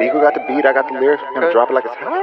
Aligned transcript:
Deagle 0.00 0.22
got 0.22 0.32
the 0.32 0.40
beat, 0.48 0.64
I 0.64 0.72
got 0.72 0.88
the 0.88 0.98
lyrics. 0.98 1.22
I'm 1.26 1.34
gonna 1.34 1.52
drop 1.52 1.68
it 1.68 1.74
like 1.74 1.84
it's 1.84 1.94
hot. 1.94 2.16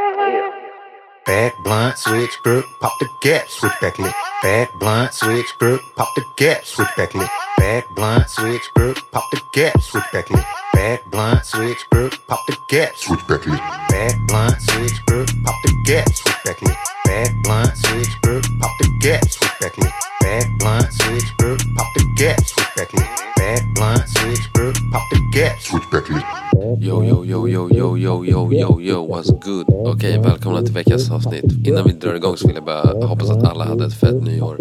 Yeah. 1.27 1.51
Blunt, 1.63 1.97
switch 1.97 2.31
grip, 2.41 2.65
pop 2.81 2.93
the 2.99 3.07
gap, 3.21 3.47
switch 3.49 3.73
back 3.79 3.99
lit. 3.99 4.13
Bad 4.41 4.69
blunt, 4.79 5.13
switch 5.13 5.45
grip, 5.59 5.79
pop 5.95 6.07
the 6.15 6.23
gap, 6.37 6.65
switch 6.65 6.87
back 6.97 7.13
lit. 7.13 7.29
Bad 7.57 7.83
blunt, 7.93 8.29
switch 8.29 8.63
grip, 8.73 8.97
pop 9.11 9.23
the 9.31 9.41
gap, 9.53 9.79
switch 9.79 10.03
back 10.11 10.29
lit. 10.31 10.43
Bad 10.73 11.01
blunt, 11.11 11.45
switch 11.45 11.85
grip, 11.91 12.13
pop 12.27 12.39
the 12.47 12.57
gap, 12.69 12.97
switch 12.97 13.27
back 13.27 13.45
lit. 13.45 13.61
Bad 13.91 14.15
blunt, 14.27 14.61
switch 14.61 15.05
grip, 15.05 15.29
pop 15.43 15.55
the 15.63 15.73
gap, 15.85 16.09
switch 16.09 16.43
back 16.45 16.61
lit. 16.63 16.77
Bad 17.05 17.31
blunt, 17.43 17.77
switch 17.77 18.21
grip, 18.23 18.43
pop 18.59 18.71
the 18.79 18.89
gap, 19.01 19.29
switch 19.29 19.59
back 19.59 19.77
lit. 19.77 19.93
Bad 20.21 20.45
blunt, 20.59 20.93
switch 20.93 21.37
grip, 21.37 21.61
pop 21.75 21.87
the 21.95 22.13
gap, 22.15 22.41
switch 22.41 22.75
back 22.75 22.93
lit. 22.93 23.07
Bad 23.35 23.73
blunt, 23.75 24.09
switch 24.09 24.53
grip, 24.53 24.75
pop 24.91 25.03
the 25.11 25.29
gap, 25.31 25.59
switch 25.59 25.91
back 25.91 26.09
lit. 26.09 26.46
Yo, 26.67 27.03
yo, 27.03 27.25
yo, 27.25 27.47
yo, 27.47 27.69
yo, 27.69 27.97
yo, 27.97 28.25
yo, 28.25 28.51
yo, 28.51 28.81
yo, 28.81 29.07
what's 29.07 29.31
good? 29.45 29.65
Okej, 29.69 30.19
välkomna 30.19 30.61
till 30.61 30.73
veckans 30.73 31.11
avsnitt. 31.11 31.67
Innan 31.67 31.83
vi 31.87 31.93
drar 31.93 32.13
igång 32.15 32.37
så 32.37 32.47
vill 32.47 32.55
jag 32.55 32.65
bara 32.65 33.07
hoppas 33.07 33.29
att 33.29 33.43
alla 33.43 33.65
hade 33.65 33.85
ett 33.85 33.93
fett 33.93 34.23
nyår. 34.23 34.57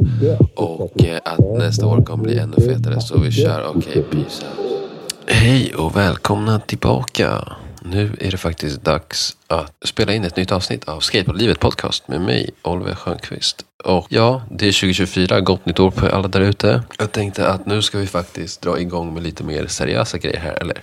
Och 0.54 1.04
eh, 1.04 1.18
att 1.24 1.58
nästa 1.58 1.86
år 1.86 2.02
kommer 2.02 2.24
bli 2.24 2.38
ännu 2.38 2.56
fetare. 2.56 3.00
Så 3.00 3.18
vi 3.18 3.30
kör, 3.30 3.72
okej, 3.76 4.04
peace 4.10 4.44
out. 4.58 4.90
Hej 5.26 5.74
och 5.74 5.96
välkomna 5.96 6.58
tillbaka. 6.58 7.44
Nu 7.90 8.16
är 8.20 8.30
det 8.30 8.36
faktiskt 8.36 8.84
dags 8.84 9.36
att 9.46 9.72
spela 9.84 10.14
in 10.14 10.24
ett 10.24 10.36
nytt 10.36 10.52
avsnitt 10.52 10.88
av 10.88 11.00
Skateboardlivet 11.00 11.60
podcast 11.60 12.08
med 12.08 12.20
mig, 12.20 12.50
Oliver 12.62 12.94
Stjernqvist. 12.94 13.64
Och 13.84 14.06
ja, 14.08 14.42
det 14.50 14.68
är 14.68 14.72
2024, 14.72 15.40
gott 15.40 15.66
nytt 15.66 15.80
år 15.80 15.90
på 15.90 16.06
alla 16.06 16.28
där 16.28 16.40
ute. 16.40 16.82
Jag 16.98 17.12
tänkte 17.12 17.48
att 17.48 17.66
nu 17.66 17.82
ska 17.82 17.98
vi 17.98 18.06
faktiskt 18.06 18.62
dra 18.62 18.80
igång 18.80 19.14
med 19.14 19.22
lite 19.22 19.44
mer 19.44 19.66
seriösa 19.66 20.18
grejer 20.18 20.40
här, 20.40 20.58
eller 20.60 20.82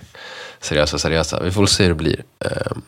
seriösa, 0.60 0.98
seriösa. 0.98 1.42
Vi 1.42 1.50
får 1.50 1.60
väl 1.60 1.68
se 1.68 1.82
hur 1.82 1.90
det 1.90 1.94
blir. 1.94 2.24
Ehm, 2.38 2.82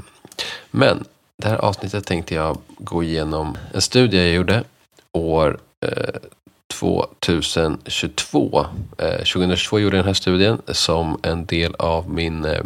men 0.71 1.05
det 1.37 1.49
här 1.49 1.57
avsnittet 1.57 2.07
tänkte 2.07 2.35
jag 2.35 2.59
gå 2.79 3.03
igenom 3.03 3.59
en 3.73 3.81
studie 3.81 4.17
jag 4.17 4.35
gjorde 4.35 4.65
år 5.13 5.59
eh, 5.81 6.21
2022. 6.69 8.67
2022 8.99 9.77
eh, 9.77 9.83
gjorde 9.83 9.97
jag 9.97 10.05
den 10.05 10.09
här 10.09 10.15
studien 10.15 10.63
som 10.69 11.19
en 11.23 11.47
del 11.47 11.75
av 11.75 12.11
min 12.11 12.45
eh, 12.45 12.63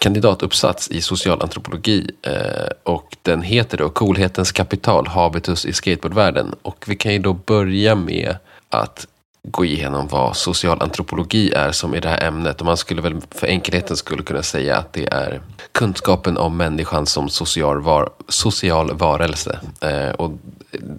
kandidatuppsats 0.00 0.90
i 0.90 1.00
socialantropologi. 1.00 2.10
Eh, 2.22 2.70
och 2.82 3.16
den 3.22 3.42
heter 3.42 3.78
då 3.78 3.88
Coolhetens 3.88 4.52
kapital, 4.52 5.06
habitus 5.06 5.66
i 5.66 5.72
skateboardvärlden. 5.72 6.54
Och 6.62 6.84
vi 6.86 6.96
kan 6.96 7.12
ju 7.12 7.18
då 7.18 7.32
börja 7.32 7.94
med 7.94 8.36
att 8.68 9.06
gå 9.42 9.64
igenom 9.64 10.08
vad 10.08 10.36
socialantropologi 10.36 11.52
är 11.52 11.72
som 11.72 11.94
i 11.94 12.00
det 12.00 12.08
här 12.08 12.26
ämnet. 12.26 12.60
Och 12.60 12.66
man 12.66 12.76
skulle 12.76 13.02
väl 13.02 13.20
för 13.30 13.46
enkelheten 13.46 13.96
skulle 13.96 14.22
kunna 14.22 14.42
säga 14.42 14.76
att 14.76 14.92
det 14.92 15.06
är 15.12 15.40
kunskapen 15.72 16.36
om 16.36 16.56
människan 16.56 17.06
som 17.06 17.28
social, 17.28 17.80
var, 17.80 18.10
social 18.28 18.94
varelse. 18.94 19.60
Eh, 19.80 20.10
och 20.10 20.32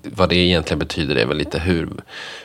vad 0.04 0.30
det 0.30 0.36
egentligen 0.36 0.80
betyder 0.80 1.16
är 1.16 1.26
väl 1.26 1.38
lite 1.38 1.60
hur, 1.60 1.90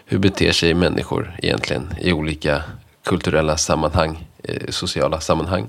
hur 0.05 0.19
beter 0.19 0.53
sig 0.53 0.75
människor 0.75 1.37
egentligen 1.43 1.95
i 2.01 2.13
olika 2.13 2.63
kulturella 3.05 3.57
sammanhang, 3.57 4.27
eh, 4.43 4.71
sociala 4.71 5.21
sammanhang. 5.21 5.69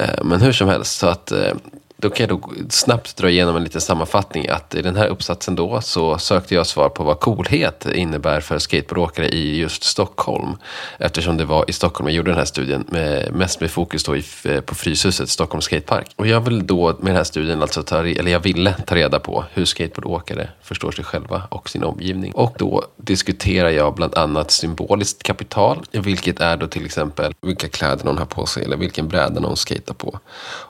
Eh, 0.00 0.24
men 0.24 0.40
hur 0.40 0.52
som 0.52 0.68
helst, 0.68 0.98
så 0.98 1.06
att 1.06 1.32
eh, 1.32 1.54
då 2.00 2.10
kan 2.10 2.26
jag 2.26 2.40
då 2.40 2.52
snabbt 2.68 3.16
dra 3.16 3.30
igenom 3.30 3.56
en 3.56 3.64
liten 3.64 3.80
sammanfattning. 3.80 4.48
Att 4.48 4.74
i 4.74 4.82
den 4.82 4.96
här 4.96 5.06
uppsatsen 5.06 5.54
då 5.54 5.80
så 5.80 6.18
sökte 6.18 6.54
jag 6.54 6.66
svar 6.66 6.88
på 6.88 7.04
vad 7.04 7.20
coolhet 7.20 7.86
innebär 7.86 8.40
för 8.40 8.58
skateboardåkare 8.58 9.28
i 9.28 9.56
just 9.56 9.84
Stockholm. 9.84 10.56
Eftersom 10.98 11.36
det 11.36 11.44
var 11.44 11.64
i 11.68 11.72
Stockholm 11.72 12.08
jag 12.08 12.16
gjorde 12.16 12.30
den 12.30 12.38
här 12.38 12.44
studien, 12.44 12.84
med, 12.88 13.32
mest 13.32 13.60
med 13.60 13.70
fokus 13.70 14.04
då 14.04 14.16
i, 14.16 14.24
eh, 14.44 14.60
på 14.60 14.74
Fryshuset, 14.74 15.28
Stockholms 15.28 15.64
skatepark. 15.64 16.10
Och 16.16 16.26
jag 16.26 16.40
vill 16.40 16.66
då 16.66 16.86
med 16.86 17.06
den 17.06 17.16
här 17.16 17.24
studien, 17.24 17.62
alltså 17.62 17.82
ta, 17.82 18.06
eller 18.06 18.30
jag 18.30 18.40
ville 18.40 18.74
ta 18.86 18.94
reda 18.94 19.18
på 19.18 19.44
hur 19.52 19.64
skateboardåkare 19.64 20.48
förstår 20.62 20.92
sig 20.92 21.04
själva 21.04 21.42
och 21.48 21.70
sin 21.70 21.84
omgivning. 21.84 22.32
Och 22.32 22.54
då 22.58 22.84
diskuterar 22.96 23.70
jag 23.70 23.94
bland 23.94 24.14
annat 24.14 24.50
symboliskt 24.50 25.22
kapital, 25.22 25.82
vilket 25.92 26.40
är 26.40 26.56
då 26.56 26.66
till 26.66 26.84
exempel 26.84 27.34
vilka 27.40 27.68
kläder 27.68 28.04
någon 28.04 28.18
har 28.18 28.26
på 28.26 28.46
sig 28.46 28.64
eller 28.64 28.76
vilken 28.76 29.08
bräda 29.08 29.40
någon 29.40 29.56
skater 29.56 29.94
på. 29.94 30.18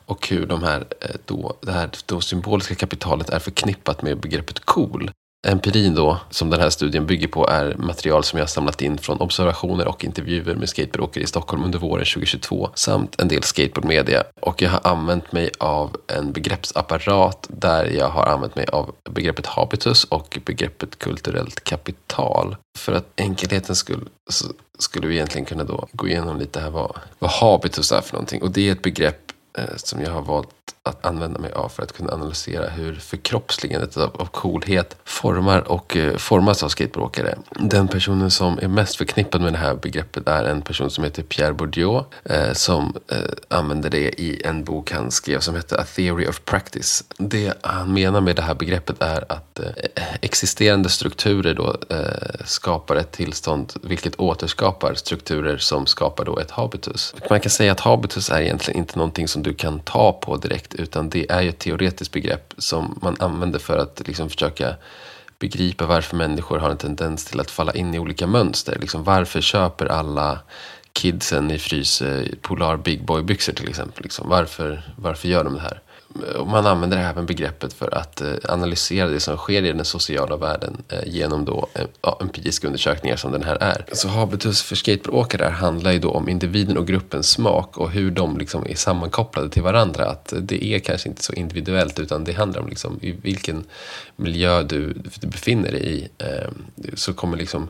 Och 0.08 0.28
hur 0.28 0.46
de 0.46 0.62
här, 0.62 0.86
eh, 1.00 1.17
då, 1.26 1.56
det 1.60 1.72
här 1.72 1.90
då 2.06 2.20
symboliska 2.20 2.74
kapitalet 2.74 3.30
är 3.30 3.38
förknippat 3.38 4.02
med 4.02 4.20
begreppet 4.20 4.60
cool. 4.64 5.10
Empirin 5.46 5.94
då, 5.94 6.20
som 6.30 6.50
den 6.50 6.60
här 6.60 6.70
studien 6.70 7.06
bygger 7.06 7.28
på, 7.28 7.48
är 7.48 7.74
material 7.74 8.24
som 8.24 8.38
jag 8.38 8.44
har 8.44 8.48
samlat 8.48 8.82
in 8.82 8.98
från 8.98 9.20
observationer 9.20 9.88
och 9.88 10.04
intervjuer 10.04 10.54
med 10.54 10.68
skateboardåkare 10.68 11.24
i 11.24 11.26
Stockholm 11.26 11.64
under 11.64 11.78
våren 11.78 12.04
2022 12.04 12.70
samt 12.74 13.20
en 13.20 13.28
del 13.28 13.42
skateboardmedia. 13.42 14.22
Och 14.40 14.62
jag 14.62 14.70
har 14.70 14.80
använt 14.84 15.32
mig 15.32 15.50
av 15.58 15.96
en 16.06 16.32
begreppsapparat 16.32 17.46
där 17.48 17.84
jag 17.84 18.08
har 18.08 18.26
använt 18.26 18.56
mig 18.56 18.66
av 18.66 18.94
begreppet 19.10 19.46
habitus 19.46 20.04
och 20.04 20.38
begreppet 20.44 20.98
kulturellt 20.98 21.64
kapital. 21.64 22.56
För 22.78 22.92
att 22.92 23.20
enkelhetens 23.20 23.78
skull 23.78 24.08
så 24.30 24.46
skulle 24.78 25.06
vi 25.06 25.14
egentligen 25.14 25.44
kunna 25.44 25.64
då 25.64 25.88
gå 25.92 26.08
igenom 26.08 26.38
lite 26.38 26.60
här 26.60 26.70
vad, 26.70 26.96
vad 27.18 27.30
habitus 27.30 27.92
är 27.92 28.00
för 28.00 28.12
någonting. 28.12 28.42
Och 28.42 28.50
det 28.50 28.68
är 28.68 28.72
ett 28.72 28.82
begrepp 28.82 29.32
eh, 29.58 29.76
som 29.76 30.02
jag 30.02 30.10
har 30.10 30.22
valt 30.22 30.48
att 30.82 31.06
använda 31.06 31.38
mig 31.38 31.52
av 31.52 31.68
för 31.68 31.82
att 31.82 31.92
kunna 31.92 32.12
analysera 32.12 32.68
hur 32.68 32.94
förkroppsligandet 32.94 33.96
av, 33.96 34.16
av 34.20 34.26
coolhet 34.26 34.96
formar 35.04 35.68
och 35.68 35.96
eh, 35.96 36.16
formas 36.16 36.62
av 36.62 36.68
skateboardåkare. 36.68 37.38
Den 37.50 37.88
personen 37.88 38.30
som 38.30 38.58
är 38.58 38.68
mest 38.68 38.96
förknippad 38.96 39.40
med 39.40 39.52
det 39.52 39.58
här 39.58 39.74
begreppet 39.74 40.28
är 40.28 40.44
en 40.44 40.62
person 40.62 40.90
som 40.90 41.04
heter 41.04 41.22
Pierre 41.22 41.52
Bourdieu 41.52 42.04
eh, 42.24 42.52
som 42.52 42.96
eh, 43.12 43.18
använder 43.48 43.90
det 43.90 44.20
i 44.20 44.42
en 44.44 44.64
bok 44.64 44.92
han 44.92 45.10
skrev 45.10 45.40
som 45.40 45.54
heter 45.54 45.80
A 45.80 45.84
Theory 45.96 46.26
of 46.26 46.44
Practice. 46.44 47.04
Det 47.18 47.54
han 47.62 47.92
menar 47.92 48.20
med 48.20 48.36
det 48.36 48.42
här 48.42 48.54
begreppet 48.54 49.02
är 49.02 49.32
att 49.32 49.58
eh, 49.58 49.66
existerande 50.20 50.88
strukturer 50.88 51.54
då 51.54 51.76
eh, 51.90 52.44
skapar 52.44 52.96
ett 52.96 53.12
tillstånd 53.12 53.72
vilket 53.82 54.20
återskapar 54.20 54.94
strukturer 54.94 55.58
som 55.58 55.86
skapar 55.86 56.24
då 56.24 56.38
ett 56.38 56.50
habitus. 56.50 57.14
Man 57.30 57.40
kan 57.40 57.50
säga 57.50 57.72
att 57.72 57.80
habitus 57.80 58.30
är 58.30 58.40
egentligen 58.40 58.80
inte 58.80 58.98
någonting 58.98 59.28
som 59.28 59.42
du 59.42 59.54
kan 59.54 59.80
ta 59.80 60.12
på 60.12 60.36
direkt 60.36 60.57
utan 60.74 61.10
det 61.10 61.30
är 61.30 61.40
ju 61.42 61.48
ett 61.48 61.58
teoretiskt 61.58 62.12
begrepp 62.12 62.54
som 62.58 62.98
man 63.02 63.16
använder 63.18 63.58
för 63.58 63.78
att 63.78 64.02
liksom 64.06 64.30
försöka 64.30 64.76
begripa 65.38 65.86
varför 65.86 66.16
människor 66.16 66.58
har 66.58 66.70
en 66.70 66.76
tendens 66.76 67.24
till 67.24 67.40
att 67.40 67.50
falla 67.50 67.72
in 67.72 67.94
i 67.94 67.98
olika 67.98 68.26
mönster. 68.26 68.78
Liksom 68.80 69.04
varför 69.04 69.40
köper 69.40 69.86
alla 69.86 70.38
kidsen 70.92 71.50
i 71.50 71.58
frys 71.58 72.02
Polar 72.42 72.76
Big 72.76 73.04
Boy 73.04 73.22
byxor 73.22 73.52
till 73.52 73.68
exempel? 73.68 74.02
Liksom, 74.02 74.28
varför, 74.28 74.94
varför 74.96 75.28
gör 75.28 75.44
de 75.44 75.54
det 75.54 75.60
här? 75.60 75.80
Eh, 76.34 76.46
man 76.46 76.66
använder 76.66 76.96
det 76.96 77.02
här 77.02 77.14
med 77.14 77.24
begreppet 77.24 77.72
för 77.72 77.94
att 77.94 78.20
eh, 78.20 78.32
analysera 78.44 79.08
det 79.08 79.20
som 79.20 79.36
sker 79.36 79.62
i 79.62 79.72
den 79.72 79.84
sociala 79.84 80.36
världen 80.36 80.76
eh, 80.88 80.98
genom 81.06 81.44
då 81.44 81.68
empiriska 82.20 82.66
undersökningar 82.66 83.16
som 83.16 83.32
den 83.32 83.42
här 83.42 83.56
är. 83.56 83.84
Så 83.92 84.08
habitus 84.08 84.62
för 84.62 84.76
skateboardåkare 84.76 85.44
handlar 85.44 85.92
ju 85.92 85.98
då 85.98 86.10
om 86.10 86.28
individen 86.28 86.76
och 86.78 86.86
gruppens 86.86 87.30
smak 87.30 87.78
och 87.78 87.90
hur 87.90 88.10
de 88.10 88.38
liksom 88.38 88.66
är 88.66 88.74
sammankopplade 88.74 89.50
till 89.50 89.62
varandra. 89.62 90.04
Att 90.04 90.32
det 90.40 90.64
är 90.64 90.78
kanske 90.78 91.08
inte 91.08 91.22
så 91.22 91.32
individuellt 91.32 91.98
utan 91.98 92.24
det 92.24 92.32
handlar 92.32 92.60
om 92.60 92.68
liksom 92.68 92.98
i 93.02 93.12
vilken 93.12 93.64
miljö 94.16 94.62
du, 94.62 94.94
befinner 95.22 95.72
dig 95.72 95.94
i. 95.94 96.08
Så 96.94 97.14
kommer 97.14 97.36
liksom 97.36 97.68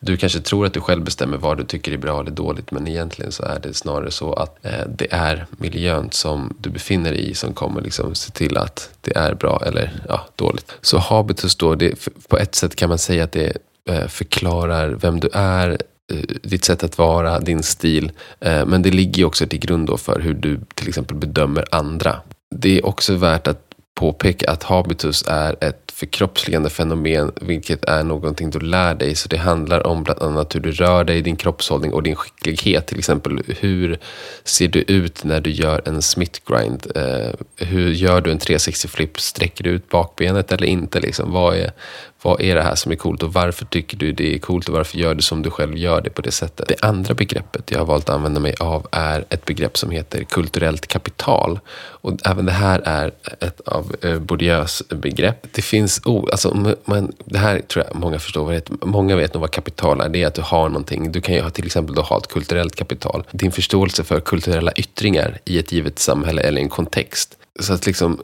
du 0.00 0.16
kanske 0.16 0.40
tror 0.40 0.66
att 0.66 0.74
du 0.74 0.80
själv 0.80 1.04
bestämmer 1.04 1.36
vad 1.36 1.58
du 1.58 1.64
tycker 1.64 1.92
är 1.92 1.96
bra 1.96 2.20
eller 2.20 2.30
dåligt 2.30 2.70
men 2.70 2.88
egentligen 2.88 3.32
så 3.32 3.42
är 3.42 3.60
det 3.62 3.74
snarare 3.74 4.10
så 4.10 4.32
att 4.32 4.64
eh, 4.66 4.86
det 4.88 5.06
är 5.10 5.46
miljön 5.50 6.08
som 6.10 6.56
du 6.58 6.70
befinner 6.70 7.12
dig 7.12 7.30
i 7.30 7.34
som 7.34 7.54
kommer 7.54 7.80
liksom 7.80 8.14
se 8.14 8.32
till 8.32 8.56
att 8.56 8.90
det 9.00 9.16
är 9.16 9.34
bra 9.34 9.62
eller 9.66 9.92
ja, 10.08 10.26
dåligt. 10.36 10.72
Så 10.80 10.98
habitus 10.98 11.56
då, 11.56 11.74
det, 11.74 12.08
på 12.28 12.38
ett 12.38 12.54
sätt 12.54 12.76
kan 12.76 12.88
man 12.88 12.98
säga 12.98 13.24
att 13.24 13.32
det 13.32 13.56
eh, 13.88 14.06
förklarar 14.06 14.88
vem 14.88 15.20
du 15.20 15.28
är, 15.32 15.70
eh, 16.12 16.16
ditt 16.42 16.64
sätt 16.64 16.84
att 16.84 16.98
vara, 16.98 17.40
din 17.40 17.62
stil. 17.62 18.12
Eh, 18.40 18.66
men 18.66 18.82
det 18.82 18.90
ligger 18.90 19.18
ju 19.18 19.24
också 19.24 19.46
till 19.46 19.60
grund 19.60 19.86
då 19.86 19.96
för 19.96 20.20
hur 20.20 20.34
du 20.34 20.60
till 20.74 20.88
exempel 20.88 21.16
bedömer 21.16 21.64
andra. 21.70 22.16
Det 22.54 22.78
är 22.78 22.86
också 22.86 23.14
värt 23.14 23.46
att 23.46 23.62
påpeka 23.94 24.50
att 24.50 24.62
habitus 24.62 25.24
är 25.28 25.56
ett 25.60 25.89
förkroppsligande 26.00 26.70
fenomen, 26.70 27.32
vilket 27.40 27.84
är 27.84 28.04
någonting 28.04 28.50
du 28.50 28.60
lär 28.60 28.94
dig. 28.94 29.14
Så 29.14 29.28
det 29.28 29.36
handlar 29.36 29.86
om 29.86 30.04
bland 30.04 30.22
annat 30.22 30.54
hur 30.54 30.60
du 30.60 30.72
rör 30.72 31.04
dig, 31.04 31.22
din 31.22 31.36
kroppshållning 31.36 31.92
och 31.92 32.02
din 32.02 32.16
skicklighet. 32.16 32.86
Till 32.86 32.98
exempel, 32.98 33.42
hur 33.60 33.98
ser 34.44 34.68
du 34.68 34.80
ut 34.80 35.24
när 35.24 35.40
du 35.40 35.50
gör 35.50 35.82
en 35.84 36.02
smith 36.02 36.40
grind? 36.46 36.86
Eh, 36.94 37.34
hur 37.56 37.90
gör 37.90 38.20
du 38.20 38.30
en 38.30 38.38
360 38.38 38.88
flip? 38.88 39.20
Sträcker 39.20 39.64
du 39.64 39.70
ut 39.70 39.88
bakbenet 39.88 40.52
eller 40.52 40.66
inte? 40.66 41.00
Liksom? 41.00 41.32
Vad, 41.32 41.56
är, 41.56 41.72
vad 42.22 42.40
är 42.40 42.54
det 42.54 42.62
här 42.62 42.74
som 42.74 42.92
är 42.92 42.96
coolt 42.96 43.22
och 43.22 43.32
varför 43.32 43.64
tycker 43.64 43.96
du 43.96 44.12
det 44.12 44.34
är 44.34 44.38
coolt 44.38 44.68
och 44.68 44.74
varför 44.74 44.98
gör 44.98 45.14
du 45.14 45.22
som 45.22 45.42
du 45.42 45.50
själv 45.50 45.76
gör 45.76 46.00
det 46.00 46.10
på 46.10 46.22
det 46.22 46.30
sättet? 46.30 46.68
Det 46.68 46.76
andra 46.82 47.14
begreppet 47.14 47.70
jag 47.70 47.78
har 47.78 47.86
valt 47.86 48.08
att 48.08 48.14
använda 48.14 48.40
mig 48.40 48.54
av 48.60 48.86
är 48.90 49.24
ett 49.28 49.44
begrepp 49.44 49.78
som 49.78 49.90
heter 49.90 50.24
kulturellt 50.24 50.86
kapital. 50.86 51.60
Och 51.72 52.26
även 52.26 52.46
det 52.46 52.52
här 52.52 52.82
är 52.84 53.12
ett 53.40 53.60
av 53.60 53.96
eh, 54.02 54.18
Bourdieu's 54.20 54.94
begrepp. 54.94 55.46
Det 55.52 55.62
finns, 55.62 56.00
oh, 56.04 56.28
alltså, 56.30 56.76
men 56.84 57.12
det 57.24 57.38
här 57.38 57.60
tror 57.60 57.84
jag 57.84 57.96
många 57.96 58.18
förstår. 58.18 58.44
Vad 58.44 58.52
det, 58.52 58.56
heter. 58.56 58.74
många 58.86 59.16
vet 59.16 59.34
nog 59.34 59.40
vad 59.40 59.50
kapital 59.50 60.00
är. 60.00 60.08
Det 60.08 60.22
är 60.22 60.26
att 60.26 60.34
du 60.34 60.42
har 60.42 60.68
någonting. 60.68 61.12
Du 61.12 61.20
kan 61.20 61.34
ju 61.34 61.40
ha 61.40 61.50
till 61.50 61.66
exempel 61.66 61.94
då 61.94 62.02
ha 62.02 62.18
ett 62.18 62.28
kulturellt 62.28 62.76
kapital. 62.76 63.24
Din 63.30 63.52
förståelse 63.52 64.04
för 64.04 64.20
kulturella 64.20 64.72
yttringar 64.72 65.38
i 65.44 65.58
ett 65.58 65.72
givet 65.72 65.98
samhälle 65.98 66.42
eller 66.42 66.60
en 66.60 66.68
kontext. 66.68 67.36
Så 67.60 67.72
att 67.72 67.86
liksom 67.86 68.20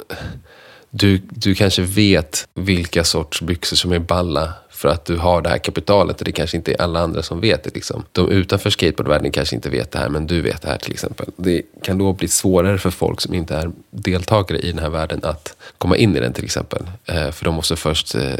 du, 0.98 1.20
du 1.30 1.54
kanske 1.54 1.82
vet 1.82 2.48
vilka 2.54 3.04
sorts 3.04 3.42
byxor 3.42 3.76
som 3.76 3.92
är 3.92 3.98
balla 3.98 4.52
för 4.76 4.88
att 4.88 5.04
du 5.04 5.16
har 5.16 5.42
det 5.42 5.48
här 5.48 5.58
kapitalet 5.58 6.18
och 6.18 6.24
det 6.24 6.32
kanske 6.32 6.56
inte 6.56 6.72
är 6.72 6.82
alla 6.82 7.00
andra 7.00 7.22
som 7.22 7.40
vet 7.40 7.64
det. 7.64 7.74
Liksom. 7.74 8.04
De 8.12 8.30
utanför 8.30 8.70
skateboardvärlden 8.70 9.32
kanske 9.32 9.56
inte 9.56 9.70
vet 9.70 9.92
det 9.92 9.98
här 9.98 10.08
men 10.08 10.26
du 10.26 10.40
vet 10.40 10.62
det 10.62 10.68
här 10.68 10.78
till 10.78 10.92
exempel. 10.92 11.26
Det 11.36 11.62
kan 11.82 11.98
då 11.98 12.12
bli 12.12 12.28
svårare 12.28 12.78
för 12.78 12.90
folk 12.90 13.20
som 13.20 13.34
inte 13.34 13.56
är 13.56 13.70
deltagare 13.90 14.58
i 14.58 14.70
den 14.70 14.78
här 14.78 14.90
världen 14.90 15.20
att 15.22 15.56
komma 15.78 15.96
in 15.96 16.16
i 16.16 16.20
den 16.20 16.32
till 16.32 16.44
exempel. 16.44 16.82
Eh, 17.04 17.30
för 17.30 17.44
de 17.44 17.54
måste 17.54 17.76
först 17.76 18.14
eh, 18.14 18.32
eh, 18.32 18.38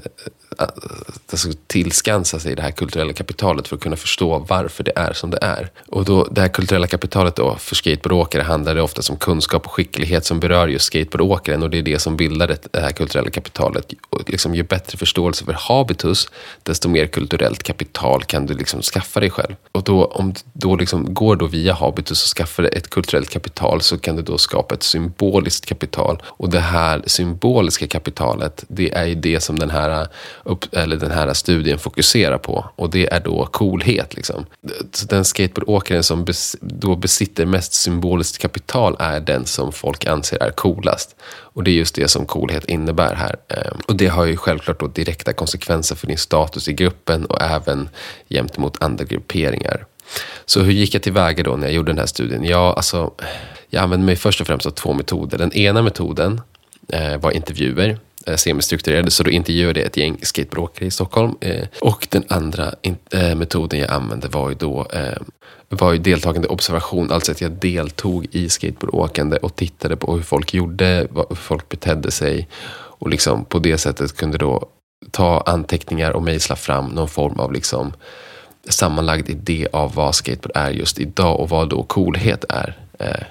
alltså, 1.31 1.49
tillskansa 1.67 2.39
sig 2.39 2.55
det 2.55 2.63
här 2.63 2.71
kulturella 2.71 3.13
kapitalet 3.13 3.69
för 3.69 3.77
att 3.77 3.83
kunna 3.83 3.97
förstå 3.97 4.39
varför 4.39 4.85
det 4.85 4.93
är 4.97 5.13
som 5.13 5.31
det 5.31 5.39
är. 5.43 5.71
Och 5.89 6.05
då, 6.05 6.25
det 6.31 6.41
här 6.41 6.49
kulturella 6.49 6.87
kapitalet 6.87 7.37
då 7.37 7.57
för 7.59 7.75
skateboardåkare 7.75 8.43
handlar 8.43 8.75
det 8.75 8.83
ofta 8.83 9.13
om 9.13 9.19
kunskap 9.19 9.67
och 9.67 9.73
skicklighet 9.73 10.25
som 10.25 10.41
berör 10.41 10.69
just 10.69 10.85
skateboardåkaren 10.85 11.63
och 11.63 11.71
det 11.71 11.79
är 11.79 11.83
det 11.83 11.99
som 11.99 12.17
bildar 12.17 12.47
det 12.47 12.81
här 12.81 12.93
kulturella 12.93 13.31
kapitalet. 13.31 13.93
Och 14.11 14.31
liksom, 14.31 14.55
ger 14.55 14.63
bättre 14.63 14.99
förståelse 14.99 15.45
för 15.45 15.53
habitus, 15.53 16.26
desto 16.63 16.89
mer 16.89 17.07
kulturellt 17.07 17.63
kapital 17.63 18.25
kan 18.25 18.47
du 18.47 18.55
liksom 18.55 18.83
skaffa 18.83 19.21
dig 19.21 19.31
själv. 19.31 19.55
Och 19.73 19.83
då, 19.83 20.05
om 20.05 20.33
du 20.33 20.67
då 20.67 20.77
liksom 20.77 21.15
går 21.15 21.37
då 21.37 21.47
via 21.47 21.75
habitus 21.75 22.23
och 22.23 22.37
skaffar 22.37 22.63
ett 22.63 22.91
kulturellt 22.91 23.31
kapital 23.31 23.81
så 23.81 23.99
kan 23.99 24.17
du 24.17 24.23
då 24.23 24.39
skapa 24.39 24.75
ett 24.75 24.83
symboliskt 24.83 25.67
kapital. 25.67 26.23
Och 26.25 26.51
det 26.51 26.61
här 26.61 27.03
symboliska 27.07 27.87
kapitalet, 27.87 28.65
det 28.69 28.95
är 28.95 29.05
ju 29.05 29.15
det 29.15 29.41
som 29.41 29.59
den 29.59 29.71
här 29.71 30.03
eh, 30.03 30.09
upp, 30.45 30.75
eller 30.75 30.97
den 30.97 31.11
här 31.11 31.35
studien 31.35 31.79
fokuserar 31.79 32.39
på. 32.39 32.65
Och 32.77 32.91
det 32.91 33.13
är 33.13 33.21
då 33.21 33.47
coolhet. 33.47 34.15
Liksom. 34.15 34.47
Så 34.93 35.07
den 35.07 35.25
skateboardåkaren 35.25 36.03
som 36.03 36.25
bes, 36.25 36.57
då 36.61 36.97
besitter 36.97 37.47
mest 37.47 37.73
symboliskt 37.73 38.39
kapital 38.39 38.97
är 38.99 39.21
den 39.21 39.47
som 39.47 39.73
folk 39.73 40.07
anser 40.07 40.43
är 40.43 40.51
coolast. 40.51 41.17
Och 41.57 41.65
det 41.65 41.71
är 41.71 41.75
just 41.75 41.95
det 41.95 42.09
som 42.09 42.27
coolhet 42.27 42.65
innebär 42.65 43.15
här. 43.15 43.37
Ehm, 43.49 43.81
och 43.87 43.97
det 43.97 44.07
har 44.07 44.25
ju 44.25 44.37
självklart 44.37 44.81
då 44.81 44.87
direkta 44.87 45.33
konsekvenser 45.33 45.97
för 45.97 46.07
din 46.07 46.19
status 46.19 46.69
i 46.69 46.73
gruppen 46.73 47.25
och 47.25 47.43
även 47.43 47.89
gentemot 48.29 48.83
andra 48.83 49.05
grupperingar. 49.05 49.87
Så 50.47 50.61
hur 50.61 50.73
gick 50.73 50.95
jag 50.95 51.03
tillväga 51.03 51.43
då 51.43 51.57
när 51.57 51.67
jag 51.67 51.75
gjorde 51.75 51.93
den 51.93 51.99
här 51.99 52.07
studien? 52.07 52.45
Ja, 52.45 52.73
alltså, 52.73 53.11
jag 53.69 53.83
använde 53.83 54.07
mig 54.07 54.17
först 54.17 54.41
och 54.41 54.47
främst 54.47 54.67
av 54.67 54.71
två 54.71 54.93
metoder. 54.93 55.39
Den 55.39 55.53
ena 55.53 55.83
metoden 55.83 56.41
eh, 56.89 57.17
var 57.17 57.31
intervjuer. 57.31 57.99
Eh, 58.27 58.37
semistrukturerade. 58.37 59.11
Så 59.11 59.23
då 59.23 59.31
intervjuade 59.31 59.81
jag 59.81 59.87
ett 59.87 59.97
gäng 59.97 60.19
skateboardåkare 60.23 60.87
i 60.87 60.91
Stockholm. 60.91 61.35
Eh, 61.41 61.67
och 61.81 62.07
den 62.11 62.25
andra 62.29 62.75
eh, 62.83 63.35
metoden 63.35 63.81
jag 63.81 63.91
använde 63.91 64.29
var 64.29 64.49
ju 64.49 64.55
då 64.55 64.87
var 65.69 65.93
ju 65.93 65.99
deltagande 65.99 66.49
observation. 66.49 67.11
Alltså 67.11 67.33
att 67.33 67.41
jag 67.41 67.53
deltog 67.53 68.27
i 68.31 68.49
skateboardåkande 68.49 69.37
och 69.37 69.57
tittade 69.57 69.97
på 69.97 70.15
hur 70.15 70.23
folk 70.23 70.55
gjorde, 70.55 71.09
hur 71.29 71.35
folk 71.35 71.69
betedde 71.69 72.11
sig. 72.11 72.49
Och 72.99 73.09
liksom 73.09 73.45
på 73.45 73.59
det 73.59 73.79
sättet 73.79 74.17
kunde 74.17 74.39
då 74.39 74.69
ta 75.11 75.41
anteckningar 75.47 76.11
och 76.11 76.23
mejsla 76.23 76.57
fram 76.57 76.87
någon 76.87 77.09
form 77.09 77.41
av 77.41 77.53
liksom 77.53 77.93
sammanlagd 78.69 79.29
idé 79.29 79.67
av 79.73 79.95
vad 79.95 80.15
skateboard 80.15 80.53
är 80.55 80.71
just 80.71 80.99
idag 80.99 81.41
och 81.41 81.49
vad 81.49 81.69
då 81.69 81.83
coolhet 81.83 82.45
är 82.49 82.77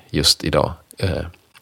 just 0.09 0.44
idag 0.44 0.74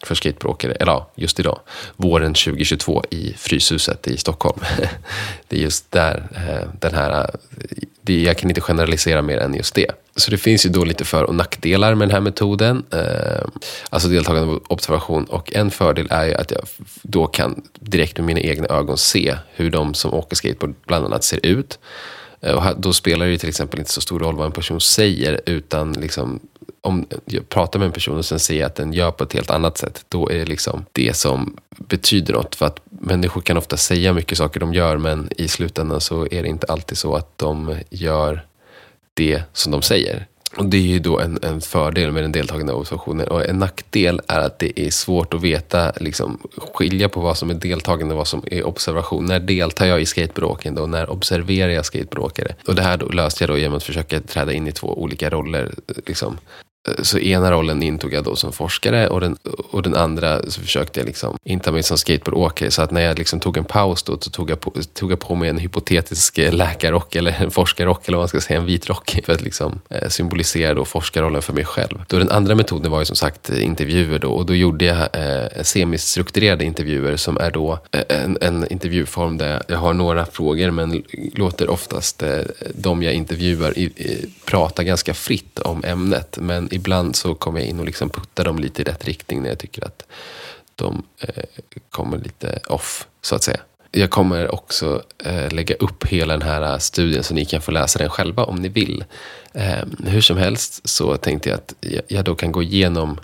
för 0.05 0.15
skateboardåkare, 0.15 0.71
eller 0.71 0.91
ja, 0.91 1.11
just 1.15 1.39
idag, 1.39 1.59
våren 1.95 2.33
2022 2.33 3.03
i 3.09 3.33
Fryshuset 3.37 4.07
i 4.07 4.17
Stockholm. 4.17 4.59
det 5.47 5.57
är 5.57 5.61
just 5.61 5.91
där 5.91 6.23
eh, 6.35 6.69
den 6.79 6.95
här, 6.95 7.29
det, 8.01 8.21
jag 8.21 8.37
kan 8.37 8.49
inte 8.49 8.61
generalisera 8.61 9.21
mer 9.21 9.37
än 9.37 9.53
just 9.53 9.75
det. 9.75 9.91
Så 10.15 10.31
det 10.31 10.37
finns 10.37 10.65
ju 10.65 10.69
då 10.69 10.85
lite 10.85 11.05
för 11.05 11.23
och 11.23 11.35
nackdelar 11.35 11.95
med 11.95 12.07
den 12.07 12.13
här 12.13 12.21
metoden, 12.21 12.83
eh, 12.91 13.45
alltså 13.89 14.09
deltagande 14.09 14.59
observation. 14.67 15.25
Och 15.25 15.53
en 15.53 15.71
fördel 15.71 16.07
är 16.09 16.25
ju 16.25 16.33
att 16.33 16.51
jag 16.51 16.61
då 17.01 17.27
kan 17.27 17.61
direkt 17.73 18.17
med 18.17 18.25
mina 18.25 18.39
egna 18.39 18.67
ögon 18.67 18.97
se 18.97 19.35
hur 19.55 19.69
de 19.71 19.93
som 19.93 20.13
åker 20.13 20.35
skateboard 20.35 20.75
bland 20.85 21.05
annat 21.05 21.23
ser 21.23 21.45
ut. 21.45 21.79
Eh, 22.41 22.53
och 22.53 22.81
då 22.81 22.93
spelar 22.93 23.25
det 23.25 23.37
till 23.37 23.49
exempel 23.49 23.79
inte 23.79 23.91
så 23.91 24.01
stor 24.01 24.19
roll 24.19 24.35
vad 24.35 24.45
en 24.45 24.51
person 24.51 24.81
säger 24.81 25.41
utan 25.45 25.93
liksom 25.93 26.39
om 26.81 27.05
jag 27.25 27.49
pratar 27.49 27.79
med 27.79 27.85
en 27.85 27.91
person 27.91 28.17
och 28.17 28.25
sen 28.25 28.39
ser 28.39 28.65
att 28.65 28.75
den 28.75 28.93
gör 28.93 29.11
på 29.11 29.23
ett 29.23 29.33
helt 29.33 29.51
annat 29.51 29.77
sätt, 29.77 30.05
då 30.09 30.29
är 30.29 30.37
det 30.37 30.45
liksom 30.45 30.85
det 30.91 31.15
som 31.15 31.57
betyder 31.69 32.33
något. 32.33 32.55
För 32.55 32.65
att 32.65 32.79
människor 32.89 33.41
kan 33.41 33.57
ofta 33.57 33.77
säga 33.77 34.13
mycket 34.13 34.37
saker 34.37 34.59
de 34.59 34.73
gör, 34.73 34.97
men 34.97 35.29
i 35.37 35.47
slutändan 35.47 36.01
så 36.01 36.27
är 36.31 36.43
det 36.43 36.47
inte 36.47 36.67
alltid 36.67 36.97
så 36.97 37.15
att 37.15 37.37
de 37.37 37.77
gör 37.89 38.45
det 39.13 39.43
som 39.53 39.71
de 39.71 39.81
säger. 39.81 40.27
Och 40.57 40.65
Det 40.65 40.77
är 40.77 40.81
ju 40.81 40.99
då 40.99 41.19
en, 41.19 41.39
en 41.41 41.61
fördel 41.61 42.11
med 42.11 42.23
den 42.23 42.31
deltagande 42.31 42.73
observationen. 42.73 43.27
Och 43.27 43.45
en 43.45 43.59
nackdel 43.59 44.21
är 44.27 44.39
att 44.39 44.59
det 44.59 44.79
är 44.79 44.89
svårt 44.89 45.33
att 45.33 45.41
veta, 45.41 45.91
liksom, 45.91 46.39
skilja 46.73 47.09
på 47.09 47.19
vad 47.19 47.37
som 47.37 47.49
är 47.49 47.53
deltagande 47.53 48.13
och 48.13 48.17
vad 48.17 48.27
som 48.27 48.43
är 48.51 48.67
observation. 48.67 49.25
När 49.25 49.39
deltar 49.39 49.85
jag 49.85 50.01
i 50.01 50.05
skateboardåkande 50.05 50.81
och 50.81 50.89
när 50.89 51.09
observerar 51.09 51.71
jag 51.71 51.85
skateboardåkare? 51.85 52.55
Och 52.67 52.75
det 52.75 52.81
här 52.81 52.97
då 52.97 53.05
löste 53.05 53.43
jag 53.43 53.49
då 53.49 53.57
genom 53.57 53.77
att 53.77 53.83
försöka 53.83 54.19
träda 54.19 54.53
in 54.53 54.67
i 54.67 54.71
två 54.71 55.01
olika 55.01 55.29
roller. 55.29 55.71
Liksom, 56.05 56.37
Eh, 56.87 57.03
så 57.03 57.19
ena 57.19 57.51
rollen 57.51 57.83
intog 57.83 58.13
jag 58.13 58.23
då 58.23 58.35
som 58.35 58.51
forskare 58.53 59.07
och 59.07 59.21
den, 59.21 59.37
och 59.71 59.81
den 59.81 59.95
andra 59.95 60.43
så 60.51 60.61
försökte 60.61 60.99
jag 60.99 61.07
liksom 61.07 61.37
inta 61.43 61.71
mig 61.71 61.83
som 61.83 61.97
skateboardåkare. 61.97 62.71
Så 62.71 62.81
att 62.81 62.91
när 62.91 63.01
jag 63.01 63.17
liksom 63.17 63.39
tog 63.39 63.57
en 63.57 63.65
paus 63.65 64.03
då 64.03 64.17
så 64.19 64.29
tog 64.29 64.49
jag, 64.49 64.59
på, 64.59 64.73
tog 64.93 65.11
jag 65.11 65.19
på 65.19 65.35
mig 65.35 65.49
en 65.49 65.57
hypotetisk 65.57 66.37
eh, 66.37 66.53
läkarrock 66.53 67.15
eller 67.15 67.31
en 67.31 67.51
forskarrock 67.51 68.07
eller 68.07 68.17
vad 68.17 68.21
man 68.21 68.27
ska 68.27 68.41
säga, 68.41 68.59
en 68.59 68.65
vit 68.65 68.89
rock. 68.89 69.19
För 69.25 69.33
att 69.33 69.41
liksom 69.41 69.81
eh, 69.89 70.07
symbolisera 70.07 70.73
då 70.73 70.85
forskarrollen 70.85 71.41
för 71.41 71.53
mig 71.53 71.65
själv. 71.65 72.03
Då 72.07 72.19
den 72.19 72.29
andra 72.29 72.55
metoden 72.55 72.91
var 72.91 72.99
ju 72.99 73.05
som 73.05 73.15
sagt 73.15 73.49
intervjuer 73.49 74.19
då 74.19 74.29
och 74.29 74.45
då 74.45 74.55
gjorde 74.55 74.85
jag 74.85 75.07
eh, 75.13 75.63
semistrukturerade 75.63 76.65
intervjuer 76.65 77.17
som 77.17 77.37
är 77.37 77.51
då 77.51 77.79
en, 77.91 78.37
en 78.41 78.71
intervjuform 78.71 79.37
där 79.37 79.63
jag 79.67 79.77
har 79.77 79.93
några 79.93 80.25
frågor 80.25 80.71
men 80.71 81.03
låter 81.35 81.69
oftast 81.69 82.23
eh, 82.23 82.39
de 82.75 83.03
jag 83.03 83.13
intervjuar 83.13 83.77
i, 83.77 83.83
i, 83.83 84.29
prata 84.45 84.83
ganska 84.83 85.13
fritt 85.13 85.59
om 85.59 85.83
ämnet. 85.83 86.37
Men 86.41 86.72
ibland 86.73 87.15
så 87.15 87.35
kommer 87.35 87.59
jag 87.59 87.69
in 87.69 87.79
och 87.79 87.85
liksom 87.85 88.09
puttar 88.09 88.43
dem 88.43 88.59
lite 88.59 88.81
i 88.81 88.85
rätt 88.85 89.05
riktning 89.05 89.41
när 89.41 89.49
jag 89.49 89.59
tycker 89.59 89.85
att 89.85 90.03
de 90.75 91.03
eh, 91.19 91.43
kommer 91.89 92.17
lite 92.17 92.59
off, 92.67 93.07
så 93.21 93.35
att 93.35 93.43
säga. 93.43 93.59
Jag 93.91 94.09
kommer 94.09 94.53
också 94.53 95.03
eh, 95.25 95.51
lägga 95.51 95.75
upp 95.75 96.07
hela 96.07 96.33
den 96.37 96.47
här 96.47 96.79
studien 96.79 97.23
så 97.23 97.33
ni 97.33 97.45
kan 97.45 97.61
få 97.61 97.71
läsa 97.71 97.99
den 97.99 98.09
själva 98.09 98.43
om 98.43 98.55
ni 98.55 98.69
vill. 98.69 99.03
Eh, 99.53 99.83
hur 100.05 100.21
som 100.21 100.37
helst 100.37 100.89
så 100.89 101.17
tänkte 101.17 101.49
jag 101.49 101.57
att 101.57 101.73
jag 102.07 102.25
då 102.25 102.35
kan 102.35 102.51
gå 102.51 102.63
igenom, 102.63 103.19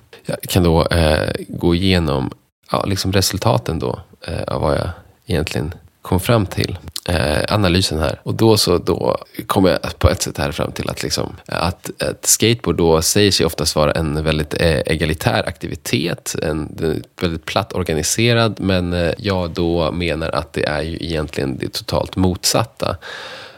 kan 0.48 0.64
då 0.64 0.86
eh, 0.86 1.34
gå 1.48 1.76
igenom 1.76 2.32
ja, 2.72 2.86
liksom 2.86 3.14
resultaten 3.14 3.80
då 3.80 4.00
eh, 4.22 4.44
av 4.44 4.62
vad 4.62 4.78
jag 4.78 4.90
egentligen 5.26 5.74
kom 6.02 6.20
fram 6.20 6.46
till 6.46 6.78
eh, 7.10 7.54
analysen 7.54 8.00
här. 8.00 8.20
Och 8.24 8.34
då 8.34 8.58
så 8.58 8.78
då 8.78 9.18
kom 9.48 9.66
jag 9.66 10.00
på 10.00 10.10
ett 10.10 10.22
sätt 10.22 10.38
här 10.38 10.52
fram 10.52 10.72
till 10.72 10.90
att, 10.90 11.04
liksom, 11.04 11.36
att, 11.46 12.02
att 12.04 12.26
skateboard 12.26 12.78
då 12.78 13.02
säger 13.02 13.32
sig 13.32 13.46
oftast 13.46 13.76
vara 13.76 13.92
en 13.92 14.24
väldigt 14.24 14.54
eh, 14.54 14.80
egalitär 14.86 15.48
aktivitet. 15.48 16.36
En, 16.42 16.50
en 16.82 17.04
väldigt 17.22 17.46
platt 17.46 17.74
organiserad. 17.74 18.60
Men 18.60 18.94
eh, 18.94 19.14
jag 19.18 19.50
då 19.50 19.92
menar 19.92 20.30
att 20.30 20.54
det 20.54 20.66
är 20.68 20.82
ju 20.82 20.96
egentligen 20.96 21.58
det 21.58 21.74
totalt 21.74 22.16
motsatta. 22.16 22.98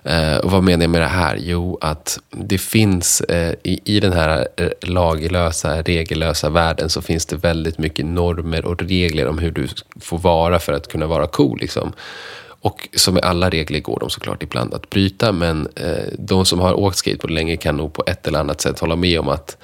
Eh, 0.03 0.37
och 0.37 0.51
vad 0.51 0.63
menar 0.63 0.83
jag 0.83 0.89
med 0.89 1.01
det 1.01 1.07
här? 1.07 1.37
Jo, 1.39 1.77
att 1.81 2.19
det 2.29 2.57
finns 2.57 3.21
eh, 3.21 3.53
i, 3.63 3.79
i 3.95 3.99
den 3.99 4.13
här 4.13 4.47
eh, 4.57 4.67
laglösa, 4.81 5.81
regellösa 5.81 6.49
världen 6.49 6.89
så 6.89 7.01
finns 7.01 7.25
det 7.25 7.35
väldigt 7.35 7.77
mycket 7.77 8.05
normer 8.05 8.65
och 8.65 8.81
regler 8.81 9.27
om 9.27 9.37
hur 9.37 9.51
du 9.51 9.67
får 9.99 10.17
vara 10.17 10.59
för 10.59 10.73
att 10.73 10.87
kunna 10.87 11.07
vara 11.07 11.27
cool. 11.27 11.59
Liksom. 11.59 11.93
Och 12.61 12.89
som 12.93 13.13
med 13.13 13.23
alla 13.23 13.49
regler 13.49 13.79
går 13.79 13.99
de 13.99 14.09
såklart 14.09 14.43
ibland 14.43 14.73
att 14.73 14.89
bryta, 14.89 15.31
men 15.31 15.67
eh, 15.75 16.13
de 16.17 16.45
som 16.45 16.59
har 16.59 16.73
åkt 16.73 16.97
skateboard 16.97 17.31
länge 17.31 17.57
kan 17.57 17.77
nog 17.77 17.93
på 17.93 18.03
ett 18.07 18.27
eller 18.27 18.39
annat 18.39 18.61
sätt 18.61 18.79
hålla 18.79 18.95
med 18.95 19.19
om 19.19 19.27
att 19.27 19.57